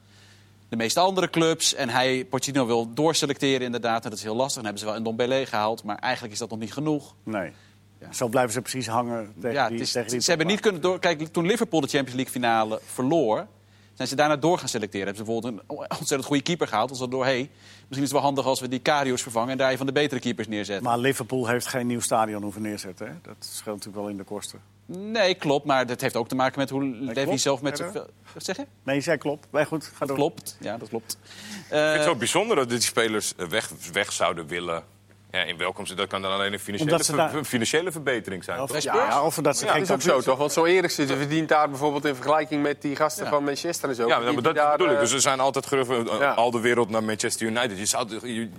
[0.69, 1.73] de meeste andere clubs.
[1.73, 4.03] En hij, Pochettino wil doorselecteren inderdaad.
[4.03, 4.55] En dat is heel lastig.
[4.55, 5.83] Dan hebben ze wel een Dombele gehaald.
[5.83, 7.15] Maar eigenlijk is dat nog niet genoeg.
[7.23, 7.51] Nee.
[7.99, 8.13] Ja.
[8.13, 10.81] Zo blijven ze precies hangen tegen Ja, die, is, tegen die ze hebben niet kunnen
[10.81, 10.99] door.
[10.99, 13.47] Kijk, toen Liverpool de Champions League finale verloor,
[13.93, 15.07] zijn ze daarna door gaan selecteren.
[15.07, 16.89] Hebben ze bijvoorbeeld een ontzettend goede keeper gehaald.
[16.89, 19.71] Als door, hey, misschien is het wel handig als we die Karius vervangen en daar
[19.71, 20.85] een van de betere keepers neerzetten.
[20.85, 23.07] Maar Liverpool heeft geen nieuw stadion hoeven neerzetten.
[23.07, 23.13] Hè?
[23.21, 24.61] Dat scheelt natuurlijk wel in de kosten.
[24.87, 25.65] Nee, klopt.
[25.65, 27.41] Maar dat heeft ook te maken met hoe Levy klopt.
[27.41, 27.91] zelf met zijn.
[28.33, 28.65] Wat zeg je?
[28.83, 29.47] Nee, je zei klopt.
[29.49, 30.15] Wij goed, ga door.
[30.15, 30.57] Klopt.
[30.59, 31.17] Ja, dat klopt.
[31.21, 31.29] Ik
[31.67, 34.83] vind het Eh, zo bijzonder dat die spelers weg, weg zouden willen.
[35.31, 37.91] Ja, in welkom ze dat kan dan alleen een financiële, Omdat ze daar- ver- financiële
[37.91, 38.61] verbetering zijn.
[38.61, 40.37] Of, ja, ja, of dat ze Ja, geen dat is ook zo, toch?
[40.37, 43.29] Want zo Eriksen die verdient daar bijvoorbeeld in vergelijking met die gasten Ja.
[43.29, 44.07] van Manchester en zo.
[44.07, 44.99] Ja, maar dat hij daar, bedoel ik.
[44.99, 46.31] Dus er zijn altijd geruchten, eh, Ja.
[46.31, 47.77] al de wereld naar Manchester United.
[47.77, 48.49] Je, zou, je,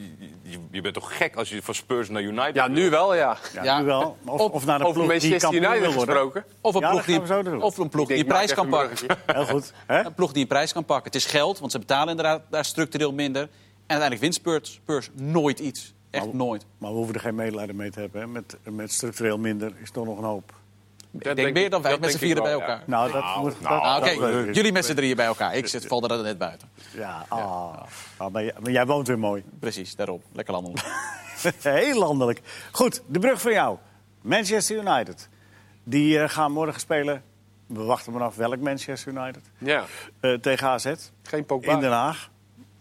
[0.71, 3.37] je, bent toch gek als je van Spurs naar United Ja, nu wel, ja.
[3.53, 3.79] Ja, Ja.
[3.81, 4.17] nu wel.
[4.25, 6.45] Of, of naar de Over ploeg die Manchester kampioen United gesproken.
[6.61, 9.07] of een ploeg dat die, of een ploeg die prijs kan een pakken.
[9.27, 9.73] Heel goed.
[9.87, 10.05] Hè?
[10.05, 11.05] Een ploeg die een prijs kan pakken.
[11.13, 13.43] Het is geld, want ze betalen inderdaad daar structureel minder.
[13.43, 13.49] En
[14.01, 14.35] uiteindelijk wint
[14.85, 15.95] Spurs nooit iets.
[16.11, 16.67] Echt Maar- nooit.
[16.79, 18.21] Maar we hoeven er geen medelijden mee te hebben.
[18.21, 18.27] Hè?
[18.27, 20.53] Met, met structureel minder is toch nog een hoop.
[21.13, 22.59] Ik denk denk meer dan wij met z'n vieren bij ja.
[22.61, 22.83] elkaar.
[22.87, 23.61] Nou, dat moet...
[23.61, 25.55] nou, dat- Ah, Oké, jullie met z'n drieën bij elkaar.
[25.55, 26.69] Ik zit, val er net buiten.
[26.95, 27.83] Ja, ah.
[28.17, 29.45] Ah, maar, jij, maar jij woont weer mooi.
[29.61, 30.23] Precies, daarom.
[30.33, 30.87] Lekker landelijk.
[31.63, 32.41] Heel landelijk.
[32.73, 33.79] Goed, de brug van jou.
[34.23, 35.29] Manchester United.
[35.85, 37.23] Die eh, gaan morgen spelen.
[37.67, 39.43] We wachten maar af welk Manchester United.
[39.59, 39.85] Ja,
[40.21, 40.93] Eh, tegen AZ.
[41.23, 41.73] geen Pogba.
[41.73, 42.31] In Den Haag.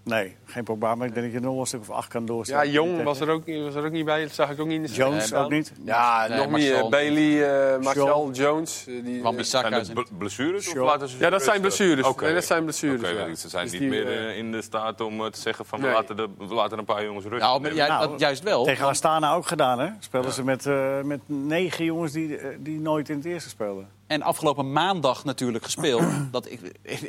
[0.08, 2.72] Nee, geen maar ik denk dat je nog een stuk of acht kan Ja, doorzetten.
[2.72, 4.22] Jong was er, ook, was er ook niet bij.
[4.22, 5.74] Dat zag ik ook niet in de Jones Nee, ook niet.
[5.84, 6.90] Ja, Nee, nog meer.
[6.90, 7.44] Bailey,
[7.74, 8.36] eh Martial, Shaw.
[8.36, 8.86] Jones.
[8.88, 9.82] eh, die, Van eh, Bissaka.
[10.18, 10.66] Blessures?
[10.68, 10.86] Of Sure.
[10.86, 12.08] laten ze Ja, dat zijn blessures.
[12.08, 12.24] Oké.
[12.24, 13.36] Nee, dat zijn blessures, Oké, ja.
[13.36, 16.28] Ze zijn Dus niet meer in de staat om te zeggen van we, laten de,
[16.38, 17.48] we laten een paar jongens rusten.
[17.50, 18.64] Ja, maar, ja, Nou, juist wel.
[18.64, 19.90] Tegen Astana ook gedaan, hè?
[20.00, 20.66] Speelden ze met,
[21.04, 23.97] met negen jongens die, die nooit in het eerste speelden.
[24.08, 26.04] En afgelopen maandag natuurlijk gespeeld.
[26.32, 26.60] dat ik,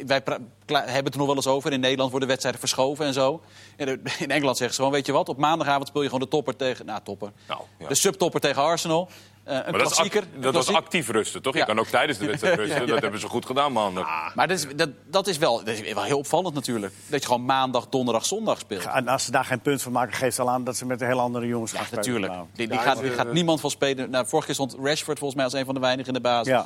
[0.06, 0.22] wij
[0.66, 1.72] hebben het er nog wel eens over.
[1.72, 3.40] In Nederland worden wedstrijden verschoven en zo.
[3.76, 6.30] En in Engeland zeggen ze gewoon, weet je wat, op maandagavond speel je gewoon de
[6.30, 6.87] topper tegen...
[6.87, 7.32] Nou, topper.
[7.48, 7.88] Nou, ja.
[7.88, 9.08] De subtopper tegen Arsenal.
[9.44, 10.24] Eh, een Maar dat, is klassieker.
[10.40, 11.52] dat was actief rusten, toch?
[11.52, 11.64] Je Ja.
[11.64, 12.87] kan ook tijdens de wedstrijd rusten.
[12.87, 14.34] Dat hebben ze goed gedaan maandag.
[14.34, 16.92] Maar dat is, dat, dat, is wel, dat is wel heel opvallend natuurlijk.
[17.06, 18.82] Dat je gewoon maandag, donderdag, zondag speelt.
[18.82, 21.00] Ja, En als ze daar geen punt van maken, geeft al aan dat ze met
[21.00, 22.04] een heel andere jongens gaan spelen.
[22.04, 22.32] natuurlijk.
[22.32, 24.11] Nou, Die, die, Ja, gaat, die eh, gaat niemand van spelen.
[24.11, 26.62] Nou, vorige keer stond Rashford volgens mij als een van de weinigen in de basis.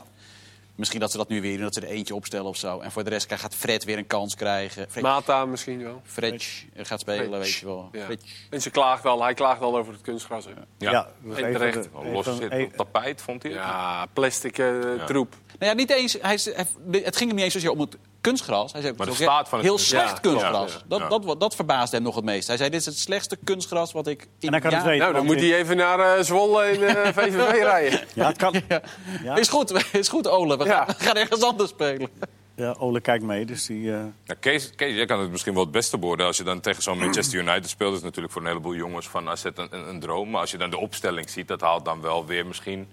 [0.74, 2.80] Misschien dat ze dat nu weer doen, dat ze er eentje opstellen of zo.
[2.80, 4.86] En voor de rest gaat Fred weer een kans krijgen.
[4.90, 6.02] Fred, Mata misschien wel.
[6.04, 7.88] Fred gaat spelen, weet je wel.
[7.92, 8.06] Ja.
[8.50, 10.46] En ze klaagt al, hij klaagt al over het kunstgras.
[10.78, 11.08] Ja.
[11.36, 11.88] En terecht.
[12.12, 13.52] Los zit op tapijt, vond hij.
[13.52, 13.60] het?
[13.60, 15.34] Ja, plastic eh, troep.
[15.58, 16.12] Nou ja, niet eens.
[16.20, 16.38] Hij-
[17.02, 18.72] het ging hem niet eens zozeer om het kunstgras.
[18.72, 20.08] Hij zei, Maar de het is ook staat van het heel kunstgras.
[20.08, 20.72] slecht Ja, kunstgras.
[20.72, 20.98] ja.
[21.08, 21.10] Dat.
[21.26, 22.46] Dat, dat, verbaasde hem nog het meest.
[22.46, 24.98] Hij zei, dit is het slechtste kunstgras wat ik in En kan het weten.
[24.98, 28.00] Nou, dan moet hij even naar eh, Zwolle in eh, VVV rijden.
[28.14, 28.54] Ja, het kan.
[29.22, 30.56] Ja, Is goed, is goed Ole.
[30.56, 30.94] We gaan, Ja.
[30.98, 32.08] we gaan ergens anders spelen.
[32.56, 33.92] ja, Ole kijkt mee, dus die...
[33.92, 36.26] eh, Ja, Kees, Kees, jij kan het misschien wel het beste worden.
[36.26, 39.28] Als je dan tegen zo'n Manchester United speelt, is natuurlijk voor een heleboel jongens van
[39.28, 40.30] AZ een, een, een droom.
[40.30, 42.88] Maar als je dan de opstelling ziet, dat haalt dan wel weer misschien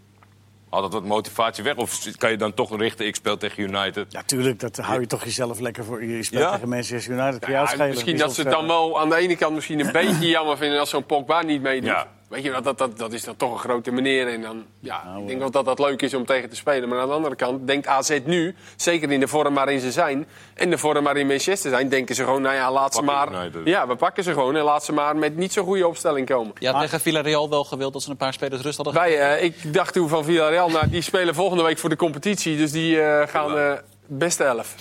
[0.70, 1.76] haalt dat wat motivatie weg.
[1.76, 4.06] Of kan je dan toch richten, ik speel tegen United.
[4.12, 6.04] ja, tuurlijk, dat hou je toch jezelf lekker voor.
[6.04, 6.52] Je speelt Ja?
[6.52, 9.80] tegen Manchester United, Ja, misschien dat ze het dan wel aan de ene kant misschien
[9.80, 11.90] een beetje jammer vinden als zo'n Pogba niet meedoet.
[11.90, 12.08] Ja.
[12.30, 14.28] Weet je, dat, dat, dat, dat is dan toch een grote meneer.
[14.28, 16.90] En dan, ja, Nou, ik denk wel dat dat leuk is om tegen te spelen.
[16.90, 20.28] Maar aan de andere kant denkt AZ nu, zeker in de vorm waarin ze zijn...
[20.54, 22.42] en de vorm waarin Manchester zijn, denken ze gewoon...
[22.42, 23.50] nou ja, laat ze maar...
[23.64, 26.54] Ja, we pakken ze gewoon en laat ze maar met niet zo'n goede opstelling komen.
[26.60, 29.44] Je had tegen Villarreal wel gewild dat ze een paar spelers rust hadden Wij, eh,
[29.44, 32.58] ik dacht toen van Villarreal, nou, die spelen volgende week voor de competitie.
[32.58, 33.72] Dus die eh, gaan eh
[34.10, 34.76] beste elf.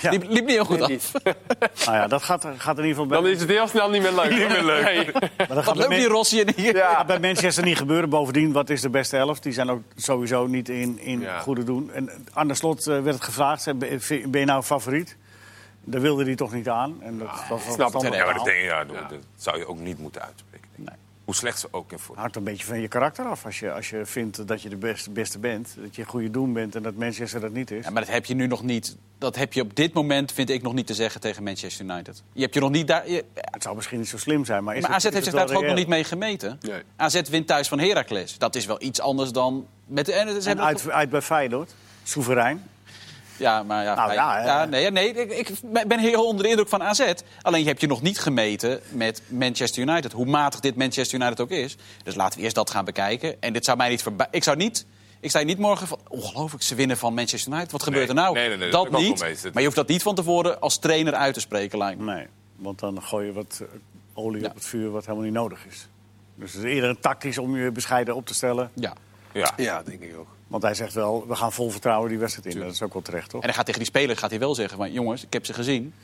[0.00, 0.10] Ja.
[0.10, 1.12] Liep, liep niet heel goed Nee, af.
[1.86, 4.02] Nou ja, dat gaat, gaat in ieder geval bij, Dan is het heel snel niet
[4.02, 4.30] meer leuk.
[4.38, 5.12] niet meer leuk.
[5.12, 6.74] maar dat Wat gaat leuk die Rossi en die...
[6.74, 7.04] Ja.
[7.04, 8.08] bij Manchester niet gebeuren.
[8.08, 9.40] Bovendien, wat is de beste elf?
[9.40, 11.38] Die zijn ook sowieso niet in, in Ja.
[11.38, 11.90] goede doen.
[11.92, 15.16] En aan de slot eh, werd het gevraagd, ben je nou favoriet?
[15.84, 16.96] Daar wilde hij toch niet aan.
[17.02, 18.02] En dat, wel snap het.
[18.02, 18.44] Ja, maar dat, verhaal.
[18.44, 20.63] denk, ja, dat, dat zou je ook niet moeten uitspreken.
[21.24, 22.16] Hoe slecht ze ook in voetbal.
[22.22, 23.44] hangt een beetje van je karakter af.
[23.44, 26.30] Als je, als je vindt dat je de beste, beste bent, dat je een goede
[26.30, 27.84] doen bent en dat Manchester dat niet is.
[27.84, 28.96] Ja, maar dat heb je nu nog niet.
[29.18, 32.22] Dat heb je op dit moment, vind ik, nog niet te zeggen tegen Manchester United.
[32.32, 33.10] Je hebt je nog niet daar.
[33.10, 35.26] je- Het zou misschien niet zo slim zijn, maar, is maar het- AZ is heeft
[35.26, 36.58] het zich daar toch ook nog niet mee gemeten.
[36.60, 36.82] Nee.
[36.96, 38.38] AZ wint thuis van Heracles.
[38.38, 39.66] Dat is wel iets anders dan.
[39.86, 42.62] Met de, en En hebben uit, uit bij Feyenoord, soeverein.
[43.36, 46.68] Ja, maar ja, Nou, hij- ja, nee, nee, ik, ik ben heel onder de indruk
[46.68, 47.12] van AZ.
[47.42, 50.12] Alleen je hebt je nog niet gemeten met Manchester United.
[50.12, 51.76] Hoe matig dit Manchester United ook is.
[52.04, 53.42] Dus laten we eerst dat gaan bekijken.
[53.42, 54.26] En dit zou mij niet voorbij.
[54.30, 54.86] Ik zou niet.
[55.20, 55.98] Ik sta hier niet morgen van.
[56.08, 57.72] Ongelooflijk, ze winnen van Manchester United.
[57.72, 58.34] Wat gebeurt er nou?
[58.34, 59.18] nee, nee, nee, dat niet.
[59.20, 62.14] Maar je hoeft dat niet van tevoren als trainer uit te spreken, lijkt me.
[62.14, 63.66] Nee, want dan gooi je wat eh,
[64.14, 64.48] olie Ja.
[64.48, 65.88] op het vuur wat helemaal niet nodig is.
[66.34, 68.70] Dus het is eerder een tactisch om je bescheiden op te stellen.
[68.74, 68.92] Ja.
[69.32, 69.52] Ja.
[69.56, 70.28] Ja, denk ik ook.
[70.54, 72.60] Want hij zegt wel, we gaan vol vertrouwen die wedstrijd in.
[72.60, 73.40] Dat is ook wel terecht, toch?
[73.40, 75.52] En dan gaat tegen die spelers gaat hij wel zeggen: van, jongens, ik heb ze
[75.52, 75.94] gezien.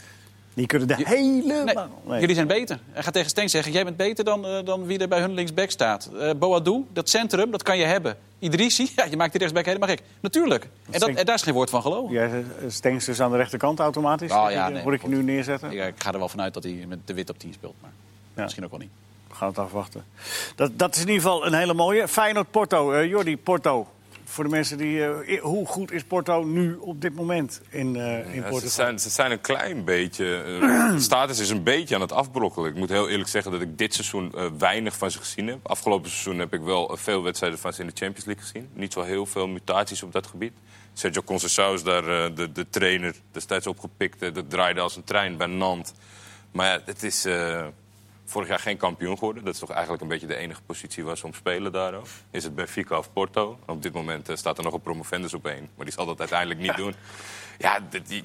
[0.55, 1.65] Die kunnen de Je- hele...
[1.65, 2.21] Nee, Nee.
[2.21, 2.79] Jullie zijn beter.
[2.91, 5.33] Hij gaat tegen Stenks zeggen: jij bent beter dan, eh, dan wie er bij hun
[5.33, 6.11] linksback staat.
[6.21, 8.17] Eh Boadou, dat centrum, dat kan je hebben.
[8.39, 10.01] Idrissi, ja, je maakt die rechtsback helemaal gek.
[10.21, 10.69] Natuurlijk.
[10.91, 12.13] En, dat, en daar is geen woord van geloven.
[12.15, 14.33] Jij Stengs dus aan de rechterkant automatisch?
[14.33, 15.71] Oh, ja, ik- nee, Hoor ik je nu neerzetten?
[15.73, 17.75] Ik, ik ga er wel vanuit dat hij met de wit op 10 speelt.
[17.81, 17.91] Maar
[18.35, 18.43] Ja.
[18.43, 18.91] misschien ook wel niet.
[19.29, 20.05] We gaan het afwachten.
[20.57, 22.09] Dat, dat is in ieder geval een hele mooie.
[22.09, 22.93] Feyenoord-Porto.
[22.93, 23.87] Eh Jordi, Porto.
[24.31, 25.05] Voor de mensen die...
[25.05, 28.61] eh, hoe goed is Porto nu op dit moment in, eh in Ja, Portugal?
[28.61, 30.37] ze, zijn, ze zijn een klein beetje.
[30.43, 32.71] eh, de status is een beetje aan het afbrokkelen.
[32.71, 35.59] Ik moet heel eerlijk zeggen dat ik dit seizoen weinig van ze gezien heb.
[35.63, 38.69] Afgelopen seizoen heb ik wel veel wedstrijden van ze in de Champions League gezien.
[38.73, 40.53] Niet zo heel veel mutaties op dat gebied.
[40.93, 44.35] Sergio Conceição is daar de, de trainer destijds opgepikt.
[44.35, 45.93] Dat draaide als een trein bij Nantes.
[46.53, 47.27] Maar ja, het is
[48.31, 49.45] vorig jaar geen kampioen geworden.
[49.45, 52.07] Dat is toch eigenlijk een beetje de enige positie waar ze om spelen daar ook.
[52.31, 53.59] Is het Benfica of Porto?
[53.67, 55.69] Op dit moment eh, staat er nog een promovendus op één.
[55.75, 56.95] Maar die zal dat uiteindelijk niet doen.
[57.59, 58.25] Ja, die,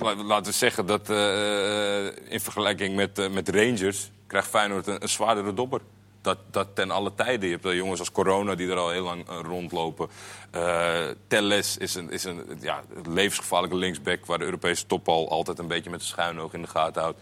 [0.00, 5.08] laten we zeggen dat eh, in vergelijking met, eh, met Rangers krijgt Feyenoord een, een
[5.08, 5.80] zwaardere dobber.
[6.20, 7.44] Dat, dat ten alle tijden.
[7.44, 10.08] Je hebt wel jongens als Corona die er al heel lang eh, rondlopen.
[10.50, 14.26] Eh Telles is een, is een ja, levensgevaarlijke linksback...
[14.26, 17.02] waar de Europese top al altijd een beetje met een schuin oog in de gaten
[17.02, 17.18] houdt.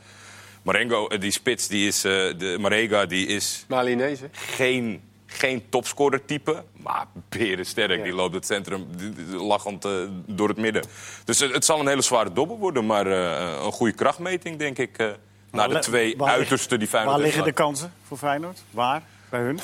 [0.67, 4.29] Marengo, eh, die spits, die is, eh, de Marega, die is Malinese.
[4.33, 7.97] geen, geen topscorer type, maar berensterk.
[7.99, 8.03] Ja.
[8.05, 8.87] Die loopt het centrum
[9.33, 9.93] lachend eh,
[10.27, 10.85] door het midden.
[11.25, 14.79] Dus het, het zal een hele zware dobbel worden, maar eh, een goede krachtmeting, denk
[14.79, 14.97] ik.
[14.99, 15.07] eh
[15.51, 18.63] naar de twee waar uitersten die Feyenoord Waar liggen de kansen voor Feyenoord?
[18.71, 19.03] Waar?
[19.29, 19.59] Bij hun?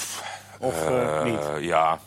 [0.59, 1.65] Of eh, niet?
[1.69, 1.99] Ja,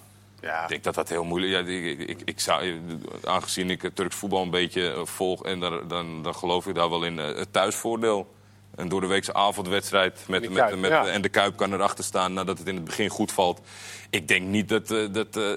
[0.42, 0.62] Ja.
[0.64, 1.74] ik denk dat dat heel moeilijk is.
[1.74, 2.80] Ja, ik, ik, ik zou,
[3.24, 5.44] aangezien ik het Turks voetbal een beetje volg...
[5.46, 8.35] En daar, dan, dan geloof ik daar wel in eh, het thuisvoordeel.
[8.76, 11.08] Een door de weekse avondwedstrijd met, De met, Kuip, met, ja.
[11.08, 13.62] en de Kuip kan erachter staan nadat het in het begin goed valt.
[14.10, 14.92] Ik denk niet dat...
[14.92, 15.52] eh, dat eh,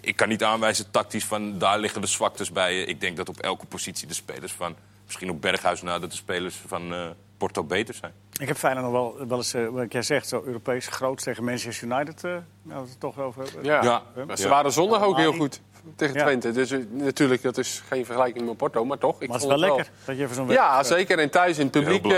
[0.00, 2.74] ik kan niet aanwijzen tactisch van daar liggen de zwaktes bij.
[2.74, 2.84] je.
[2.84, 4.76] Ik denk dat op elke positie de spelers van...
[5.04, 8.12] Misschien op Berghuis na dat de spelers van eh, Porto beter zijn.
[8.40, 11.88] Ik heb Feyenoord nog wel, wel eens, wat jij zegt, zo Europees groot tegen Manchester
[11.88, 12.24] United.
[12.24, 12.30] eh
[12.62, 13.64] nou, we het toch over hebben.
[13.64, 13.82] Ja.
[13.82, 14.02] Ja.
[14.26, 15.60] Maar ze waren zondag ook heel goed
[15.96, 16.22] tegen Ja.
[16.22, 16.50] Twente.
[16.50, 19.20] Dus eh, natuurlijk, dat is geen vergelijking met Porto, maar toch.
[19.20, 21.18] Ik Maar het is vond wel lekker dat je even zo'n Ja, zeker.
[21.18, 22.04] En thuis in het publiek.
[22.04, 22.10] eh,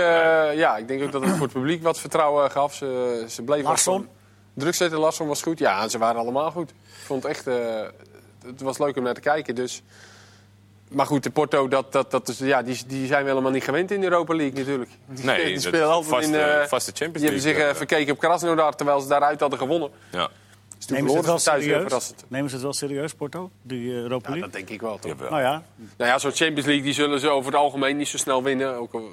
[0.55, 2.73] ja, ik denk ook dat het voor het publiek wat vertrouwen gaf.
[2.73, 4.07] Ze, ze bleven Larsson?
[4.53, 5.59] Druk zetten, Larsson was goed.
[5.59, 6.69] Ja, en ze waren allemaal goed.
[6.69, 6.75] Ik
[7.05, 7.47] vond het echt...
[7.47, 7.55] eh,
[8.45, 9.81] het was leuk om naar te kijken, dus...
[10.89, 13.63] Maar goed, de Porto, dat, dat, dat is, ja, die, die zijn we helemaal niet
[13.63, 14.89] gewend in de Europa League natuurlijk.
[15.05, 16.61] Die, Nee, die spelen altijd vaste- in...
[16.61, 19.39] eh, vaste Champions Die hebben zich League, eh, eh, verkeken op Krasnodar, terwijl ze daaruit
[19.39, 19.89] hadden gewonnen.
[20.11, 20.29] Ja,
[20.85, 21.81] Toen Nemen ze het wel serieus?
[21.81, 22.25] verrassend.
[22.27, 23.49] Nemen ze het wel serieus, Porto?
[23.61, 24.41] Die eh, Europa Ja, League?
[24.41, 25.11] dat denk ik wel, toch?
[25.11, 25.29] jawel.
[25.29, 25.63] Nou ja,
[25.97, 28.75] Nou ja, zo'n Champions League die zullen ze over het algemeen niet zo snel winnen.
[28.75, 29.09] Ook al,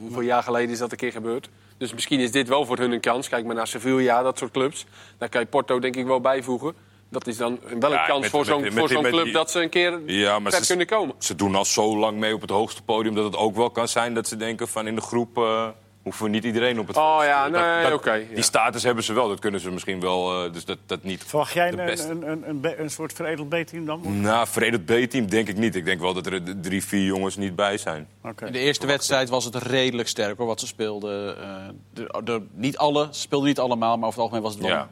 [0.00, 1.48] hoeveel jaar geleden is dat een keer gebeurd.
[1.78, 3.28] Dus misschien is dit wel voor hun een kans.
[3.28, 4.86] Kijk maar naar Sevilla, dat soort clubs.
[5.18, 6.74] Daar kan je Porto denk ik wel bijvoegen.
[7.08, 9.68] Dat is dan wel een Ja, kans met- voor zo'n club die- dat ze een
[9.68, 11.14] keer Ja, maar ver ze- kunnen komen.
[11.18, 13.88] Ze doen al zo lang mee op het hoogste podium dat het ook wel kan
[13.88, 15.68] zijn dat ze denken van in de groep eh,
[16.02, 17.48] Hoeven we niet iedereen op het Oh veld te ja.
[17.50, 18.34] Dat- nee, dat- oké, ja.
[18.34, 20.44] Die status hebben ze wel, dat kunnen ze misschien wel.
[20.44, 21.24] eh, dus dat, dat niet.
[21.24, 22.10] Verwacht jij de een, beste.
[22.10, 24.20] een, een, een, een soort veredeld B-team dan?
[24.20, 25.74] Nou, veredeld B-team denk ik niet.
[25.76, 28.08] Ik denk wel dat er drie, vier jongens niet bij zijn.
[28.24, 28.46] Oké.
[28.46, 31.42] In de eerste wedstrijd was het redelijk sterk hoor, wat ze speelden.
[31.42, 31.56] Eh,
[31.92, 34.70] de, de- niet alle, ze speelden niet allemaal, maar over het algemeen was het wel...
[34.72, 34.90] Ja.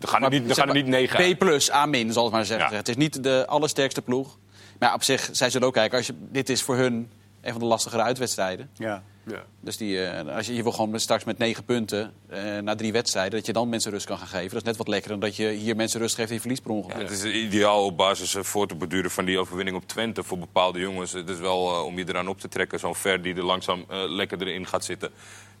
[0.00, 1.34] Er gaan er niet, er gaan er niet negen.
[1.34, 2.70] B plus, A min, zal ik maar zeggen.
[2.70, 2.76] Ja.
[2.76, 4.38] Het is niet de allersterkste ploeg.
[4.78, 5.98] Maar ja, op zich, zij zullen ook kijken.
[5.98, 7.10] Als je, dit is voor hun
[7.40, 8.70] een van de lastigere uitwedstrijden.
[8.76, 9.02] Ja.
[9.30, 9.44] Ja.
[9.60, 12.74] Dus die, eh, als je, je wil gewoon met- straks met negen punten eh, na
[12.74, 13.32] drie wedstrijden...
[13.32, 14.48] dat je dan mensen rust kan gaan geven.
[14.48, 16.62] Dat is net wat lekkerder dan dat je hier mensen rust geeft en je verliest
[16.62, 16.96] per ongeluk.
[16.96, 20.22] Ja, het is ideaal op basis eh, voor te beduren van die overwinning op Twente
[20.22, 21.12] voor bepaalde jongens.
[21.12, 22.78] Het is wel eh, om je eraan op te trekken.
[22.78, 25.10] Zo'n Ver die er langzaam lekker erin gaat zitten.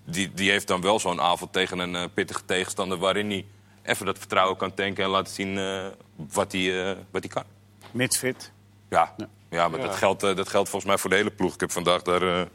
[0.04, 3.44] Die, die heeft dan wel zo'n avond tegen een pittige tegenstander waarin hij
[3.82, 5.86] even dat vertrouwen kan tanken en laten zien eh,
[6.32, 7.44] wat hij eh, wat hij kan.
[7.90, 8.52] Mits fit.
[8.88, 9.14] Ja,
[9.50, 9.68] ja.
[9.68, 9.86] maar Ja.
[9.86, 11.54] Dat, geldt, dat geldt volgens mij voor de hele ploeg.
[11.54, 12.46] Ik heb vandaag daar eh,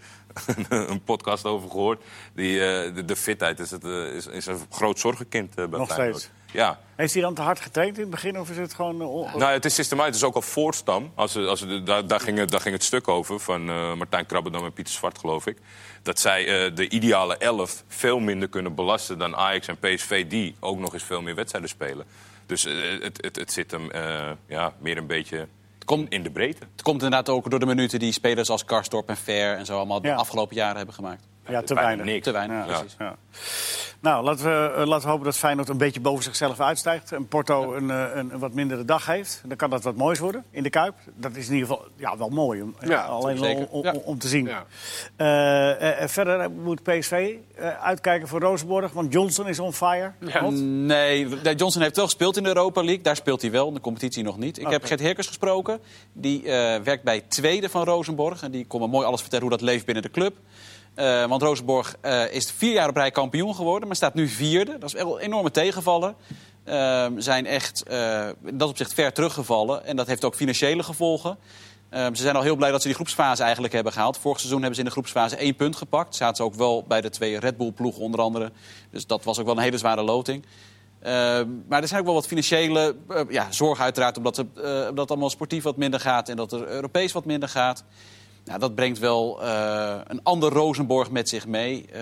[0.70, 2.04] een podcast over gehoord.
[2.34, 5.80] Die, eh, de, de fitheid is, het, eh, is, is een groot zorgenkind eh, bij
[5.80, 6.20] Nog Feyenoord.
[6.20, 6.34] steeds?
[6.52, 8.40] Ja, Heeft hij dan te hard getraind in het begin?
[8.40, 9.02] Of is het gewoon...
[9.02, 11.12] on- nou, het is systematisch ook al voorstam.
[11.16, 14.64] Als, als, daar, daar, ging het, daar ging het stuk over van eh, Martijn Krabbendam
[14.64, 15.58] en Pieter Zwart, geloof ik.
[16.02, 20.28] Dat zij de ideale elf veel minder kunnen belasten dan Ajax en PSV...
[20.28, 22.06] die ook nog eens veel meer wedstrijden spelen.
[22.46, 22.64] Dus
[23.02, 23.90] het, het, het zit hem
[24.48, 25.48] ja, meer een beetje
[25.86, 26.68] komt- in de breedte.
[26.72, 29.58] Het komt inderdaad ook door de minuten die spelers als Karstorp en Ver...
[29.58, 31.28] en zo allemaal de afgelopen jaren hebben gemaakt.
[31.48, 32.06] Ja, te weinig.
[32.06, 32.24] niks.
[32.24, 32.74] Te weinig, Ja.
[32.74, 32.96] precies.
[33.00, 33.16] Ja.
[34.00, 37.12] Nou, laten we, eh, laten we hopen dat Feyenoord een beetje boven zichzelf uitstijgt.
[37.12, 39.42] En Porto een, eh, een, een wat mindere dag heeft.
[39.46, 40.96] Dan kan dat wat moois worden in de Kuip.
[41.16, 42.62] Dat is in ieder geval ja, wel mooi.
[42.62, 43.94] Om, Ja, alleen om, om, Ja.
[44.04, 44.46] om te zien.
[44.48, 44.66] Ja.
[46.00, 47.36] Eh, verder moet PSV
[47.82, 48.92] uitkijken voor Rozenborg.
[48.92, 50.12] Want Johnson is on fire.
[50.20, 50.50] Ja.
[50.50, 53.04] Nee, Johnson heeft wel gespeeld in de Europa League.
[53.04, 54.60] Daar speelt hij wel, in de competitie nog niet.
[54.60, 54.84] Ik heb.
[54.86, 55.80] Gert Herkers gesproken.
[56.14, 58.44] Die eh, werkt bij tweede van Rozenborg.
[58.44, 60.36] En die kon me mooi alles vertellen hoe dat leeft binnen de club.
[60.96, 64.78] Eh, want Rozenborg eh, is vier jaar op rij kampioen geworden, maar staat nu vierde.
[64.78, 66.14] Dat is wel een enorme tegenvaller.
[66.64, 69.86] Ehm zijn echt eh, in dat opzicht ver teruggevallen.
[69.86, 71.38] En dat heeft ook financiële gevolgen.
[71.90, 74.18] Ehm, ze zijn al heel blij dat ze die groepsfase eigenlijk hebben gehaald.
[74.18, 76.16] Vorig seizoen hebben ze in de groepsfase één punt gepakt.
[76.16, 78.52] Zaten ze ook wel bij de twee Red Bull-ploegen onder andere.
[78.92, 80.46] Dus dat was ook wel een hele zware loting.
[81.02, 84.18] Ehm, maar er zijn ook wel wat financiële eh, ja, uiteraard...
[84.18, 87.50] Omdat, het, omdat het allemaal sportief wat minder gaat en dat er Europees wat minder
[87.50, 87.84] gaat.
[88.46, 92.02] Nou, dat brengt wel eh, een ander Rosenborg met zich mee eh,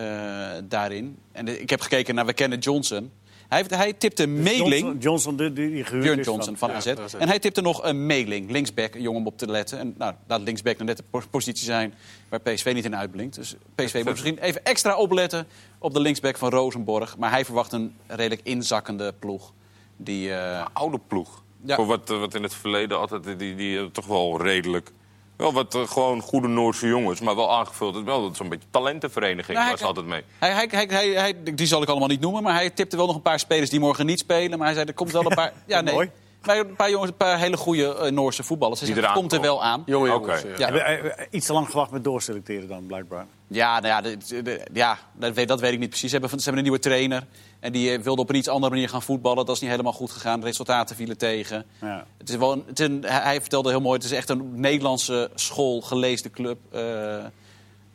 [0.63, 1.17] daarin.
[1.32, 3.12] En de- ik heb gekeken naar We kennen Johnson.
[3.47, 4.69] Hij, hij tipte mailing...
[4.69, 6.86] Johnson, Johnson die, die, gehuurd Björn is Johnson van Ja, AZ.
[7.17, 9.79] En hij tipte nog een mailing, linksback, een jongen om op te letten.
[9.79, 11.93] En nou, laat linksback nou net de po- positie zijn
[12.29, 13.36] waar PSV niet in uitblinkt.
[13.36, 15.47] Dus PSV moet misschien even extra opletten
[15.79, 17.17] op de linksback van Rosenborg.
[17.17, 19.53] Maar hij verwacht een redelijk inzakkende ploeg.
[19.97, 21.43] Die, eh, oude ploeg.
[21.65, 21.75] Ja.
[21.75, 24.91] Voor wat, wat in het verleden altijd, die, die, die toch wel redelijk...
[25.38, 27.96] Wel wat eh, gewoon goede Noorse jongens, maar wel aangevuld.
[27.96, 30.22] Het is wel zo'n beetje talentenvereniging Nou, was hij- altijd mee.
[30.39, 33.06] hij, hij, hij, hij, hij- die zal ik allemaal niet noemen, maar hij tipte wel
[33.06, 34.58] nog een paar spelers die morgen niet spelen.
[34.58, 35.54] Maar hij zei, er komt wel een paar...
[35.67, 35.93] Ja, nee.
[35.93, 36.10] Mooi.
[36.45, 38.79] Maar een paar jongens, een paar hele goede eh, Noorse voetballers.
[38.79, 39.84] Het eraan komt er wel aan.
[39.86, 40.25] Jonge Oké.
[40.34, 40.58] jongens.
[40.58, 40.65] Ja.
[40.65, 43.25] Hebben, eh, eh, iets te lang gewacht met doorselecteren dan, blijkbaar.
[43.47, 46.12] Ja, nou ja, de- de- ja dat, weet, dat weet ik niet precies.
[46.12, 47.23] Ze hebben, ze hebben een nieuwe trainer.
[47.60, 49.45] En die eh, wilde op een iets andere manier gaan voetballen.
[49.45, 50.39] Dat is niet helemaal goed gegaan.
[50.39, 51.65] De resultaten vielen tegen.
[51.82, 52.06] Ja.
[52.17, 54.60] Het is wel een, het is een- hij vertelde heel mooi, het is echt een
[54.60, 56.58] Nederlandse school, geleesde club.
[56.71, 56.82] eh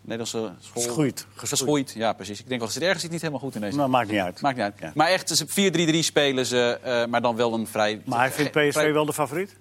[0.08, 0.82] Nederlandse school.
[0.82, 1.26] Geschoeid.
[1.34, 2.40] Geschoeid, ja precies.
[2.40, 3.76] Ik denk wel, er zit ergens iets niet helemaal goed in deze.
[3.76, 4.40] Nou, maakt niet uit.
[4.40, 4.74] Maakt niet uit.
[4.80, 4.92] Ja.
[4.94, 8.02] Maar echt, het is 4-3-3 spelen ze, eh, maar dan wel een vrij...
[8.04, 9.56] Maar hij vindt vrij- PSV wel de favoriet?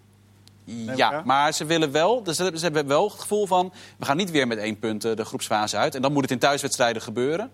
[0.96, 2.24] ja, maar ze willen wel.
[2.24, 3.74] Dus ze hebben- ze wel het gevoel van.
[3.98, 5.96] We gaan niet weer met één punt eh, de groepsfase uit.
[5.96, 7.52] En dan moet het in thuiswedstrijden gebeuren.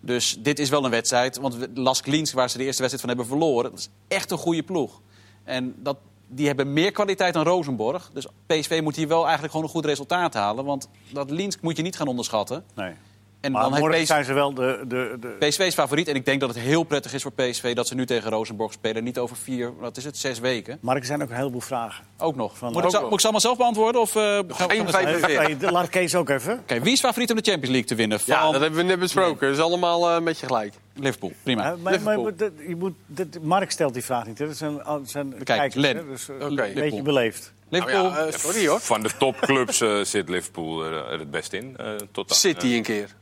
[0.00, 1.36] Dus dit is wel een wedstrijd.
[1.36, 3.70] Want Las Klins, waar ze de eerste wedstrijd van hebben verloren.
[3.70, 5.00] Dat is echt een goede ploeg.
[5.44, 5.96] En dat,
[6.28, 8.10] die hebben meer kwaliteit dan Rosenborg.
[8.12, 10.64] Dus PSV moet hier wel eigenlijk gewoon een goed resultaat halen.
[10.64, 12.64] Want dat Linsk moet je niet gaan onderschatten.
[12.74, 12.94] Nee.
[13.40, 14.84] En Maar dan heeft morgen PSV, zijn ze wel de...
[14.88, 15.46] de, de...
[15.46, 16.08] PSV is favoriet.
[16.08, 18.72] En ik denk dat het heel prettig is voor PSV dat ze nu tegen Rosenborg
[18.72, 19.04] spelen.
[19.04, 20.78] Niet over vier, wat is het, zes weken.
[20.80, 22.04] Maar er zijn ook een heleboel vragen.
[22.18, 22.58] Ook nog.
[22.58, 23.04] Van- moet, ik, ook ze- nog.
[23.04, 24.00] moet ik ze allemaal zelf beantwoorden?
[24.00, 26.58] Of, eh, gaan hey, laat Kees ook even.
[26.58, 28.20] Oké, wie is favoriet om de Champions League te winnen?
[28.20, 29.46] Van Ja, dat hebben we net besproken.
[29.48, 30.74] Dat is allemaal eh, een beetje gelijk.
[30.94, 31.32] Liverpool.
[31.42, 31.62] Prima.
[31.62, 34.38] Hè, maar, maar, dat- je moet, dat, Mark stelt die vraag niet.
[34.38, 34.46] Hè.
[34.46, 35.74] Dat zijn, al- zijn kijkers.
[35.74, 35.96] Len.
[35.96, 36.06] hè.
[36.06, 36.36] Dus, eh.
[36.38, 37.02] Een beetje Liverpool.
[37.02, 37.52] beleefd.
[37.68, 38.02] Liverpool.
[38.02, 38.80] Nou ja, eh, sorry hoor.
[38.80, 41.76] Van de topclubs eh, zit Liverpool er, er het best in.
[41.76, 43.14] eh, tot City eh, een keer.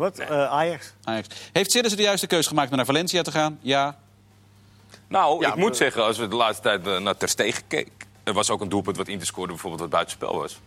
[0.00, 0.18] Wat?
[0.18, 0.92] Eh, Ajax?
[1.04, 1.26] Ajax.
[1.52, 3.58] Heeft Siddes de juiste keuze gemaakt om naar Valencia te gaan?
[3.60, 3.96] Ja.
[5.08, 7.92] Nou, Ja, ik moet zeggen, als we de laatste tijd eh, naar Ter Stegen keken...
[8.24, 10.60] er was ook een doelpunt wat Inter scoorde, bijvoorbeeld wat buitenspel was.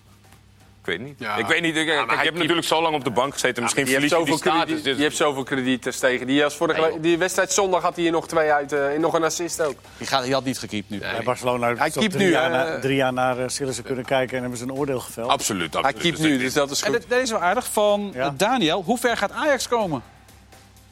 [0.86, 1.20] Ik weet niet.
[1.20, 1.36] Ja.
[1.36, 1.76] Ik weet niet.
[1.76, 3.64] Ik, hij je keept- natuurlijk zo lang op de bank gezeten.
[3.64, 4.64] Misschien je, verlies je die zoveel status.
[4.66, 6.28] krediet, Dus- je hebt zoveel krediet tegen.
[6.28, 8.72] Die, als vorige, Nee, die wedstrijd zondag had hij er nog twee uit.
[8.72, 9.76] eh, en nog een assist ook.
[9.98, 11.00] Die, gaat, die had niet gekiept nu.
[11.00, 14.06] Bij Barcelona Hij keept drie, nu, jaar eh, na- drie jaar naar uh, Sillissen kunnen
[14.06, 15.30] kijken en hebben ze een oordeel geveld.
[15.30, 16.02] Absoluut, Hij absoluut.
[16.04, 17.00] keept Dus nu, dus dat is En goed.
[17.00, 18.26] dit- deze is wel aardig van Ja.
[18.26, 18.84] eh, Daniel.
[18.84, 20.04] Hoe ver gaat Ajax komen?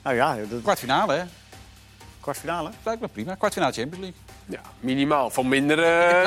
[0.04, 1.24] Nou ja, de Kwartfinale, hè?
[2.20, 2.70] kwartfinale.
[2.84, 3.36] Lijkt me prima.
[3.36, 4.20] Kwartfinale Champions League.
[4.52, 5.30] Ja, minimaal.
[5.30, 5.78] Van minder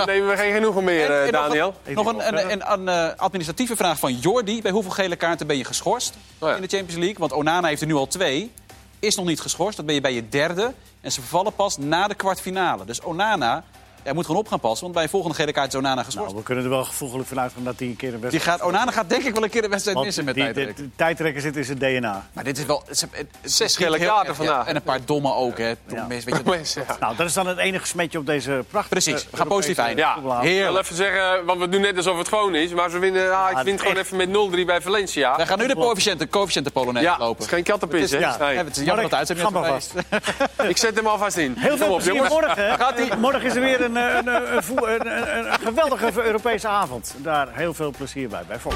[0.07, 1.75] nemen we geen genoegen meer, En- eh, en nog Daniel.
[1.85, 4.63] een- Nog een, een, een, een, eh, administratieve vraag van Jordi.
[4.63, 6.55] Bij hoeveel gele kaarten ben je geschorst Oh ja.
[6.55, 7.19] in de Champions League?
[7.19, 8.53] Want Onana heeft er nu al twee.
[8.99, 9.77] Is nog niet geschorst.
[9.77, 10.73] Dat ben je bij je derde.
[11.01, 12.85] En ze vervallen pas na de kwartfinale.
[12.85, 13.65] Dus Onana
[14.05, 14.81] ja, moet gewoon op gaan passen.
[14.83, 16.27] Want bij een volgende gele kaart is Onana geschorst.
[16.29, 18.59] Nou, we kunnen er wel gevoegelijk van uitgaan dat hij een keer een die wedstrijd...
[18.61, 20.77] gaat, Onana gaat denk ik wel een keer een wedstrijd Want missen met die- tijdrek.
[20.77, 22.27] de- de tijdrekker zit in zijn DNA.
[22.33, 22.83] Maar dit is wel...
[22.87, 24.67] het Zes gele kaarten vandaag.
[24.67, 25.69] En een paar domme ook, hè.
[25.89, 26.07] Ja.
[26.09, 26.83] mensen, weet je.
[27.01, 28.95] Nou, dat is dan het enige smetje op deze prachtige...
[29.03, 30.23] Precies, we gaan positief eindigen.
[30.23, 32.73] Ja, wil even zeggen, want we doen net alsof het gewoon is.
[32.73, 34.17] Maar ze winnen, ah, ik het win gewoon echt- even
[34.51, 35.37] met 0-3 bij Valencia.
[35.37, 37.45] Wij gaan nu de coëfficiënten, coëfficiënten Polonaise Ja, het lopen.
[37.45, 38.19] is geen kattenpis, hè?
[38.19, 38.37] ja.
[38.39, 38.55] Nee.
[38.55, 39.31] Ja, het is jammer dat
[39.77, 39.89] is.
[40.69, 41.55] Ik zet hem alvast in.
[41.59, 42.79] Heel veel plezier morgen.
[42.79, 43.19] Gaat.
[43.19, 47.15] Morgen is er weer een, een, voe- een, een, een geweldige Europese avond.
[47.17, 48.75] Daar heel veel plezier bij, bij Fox.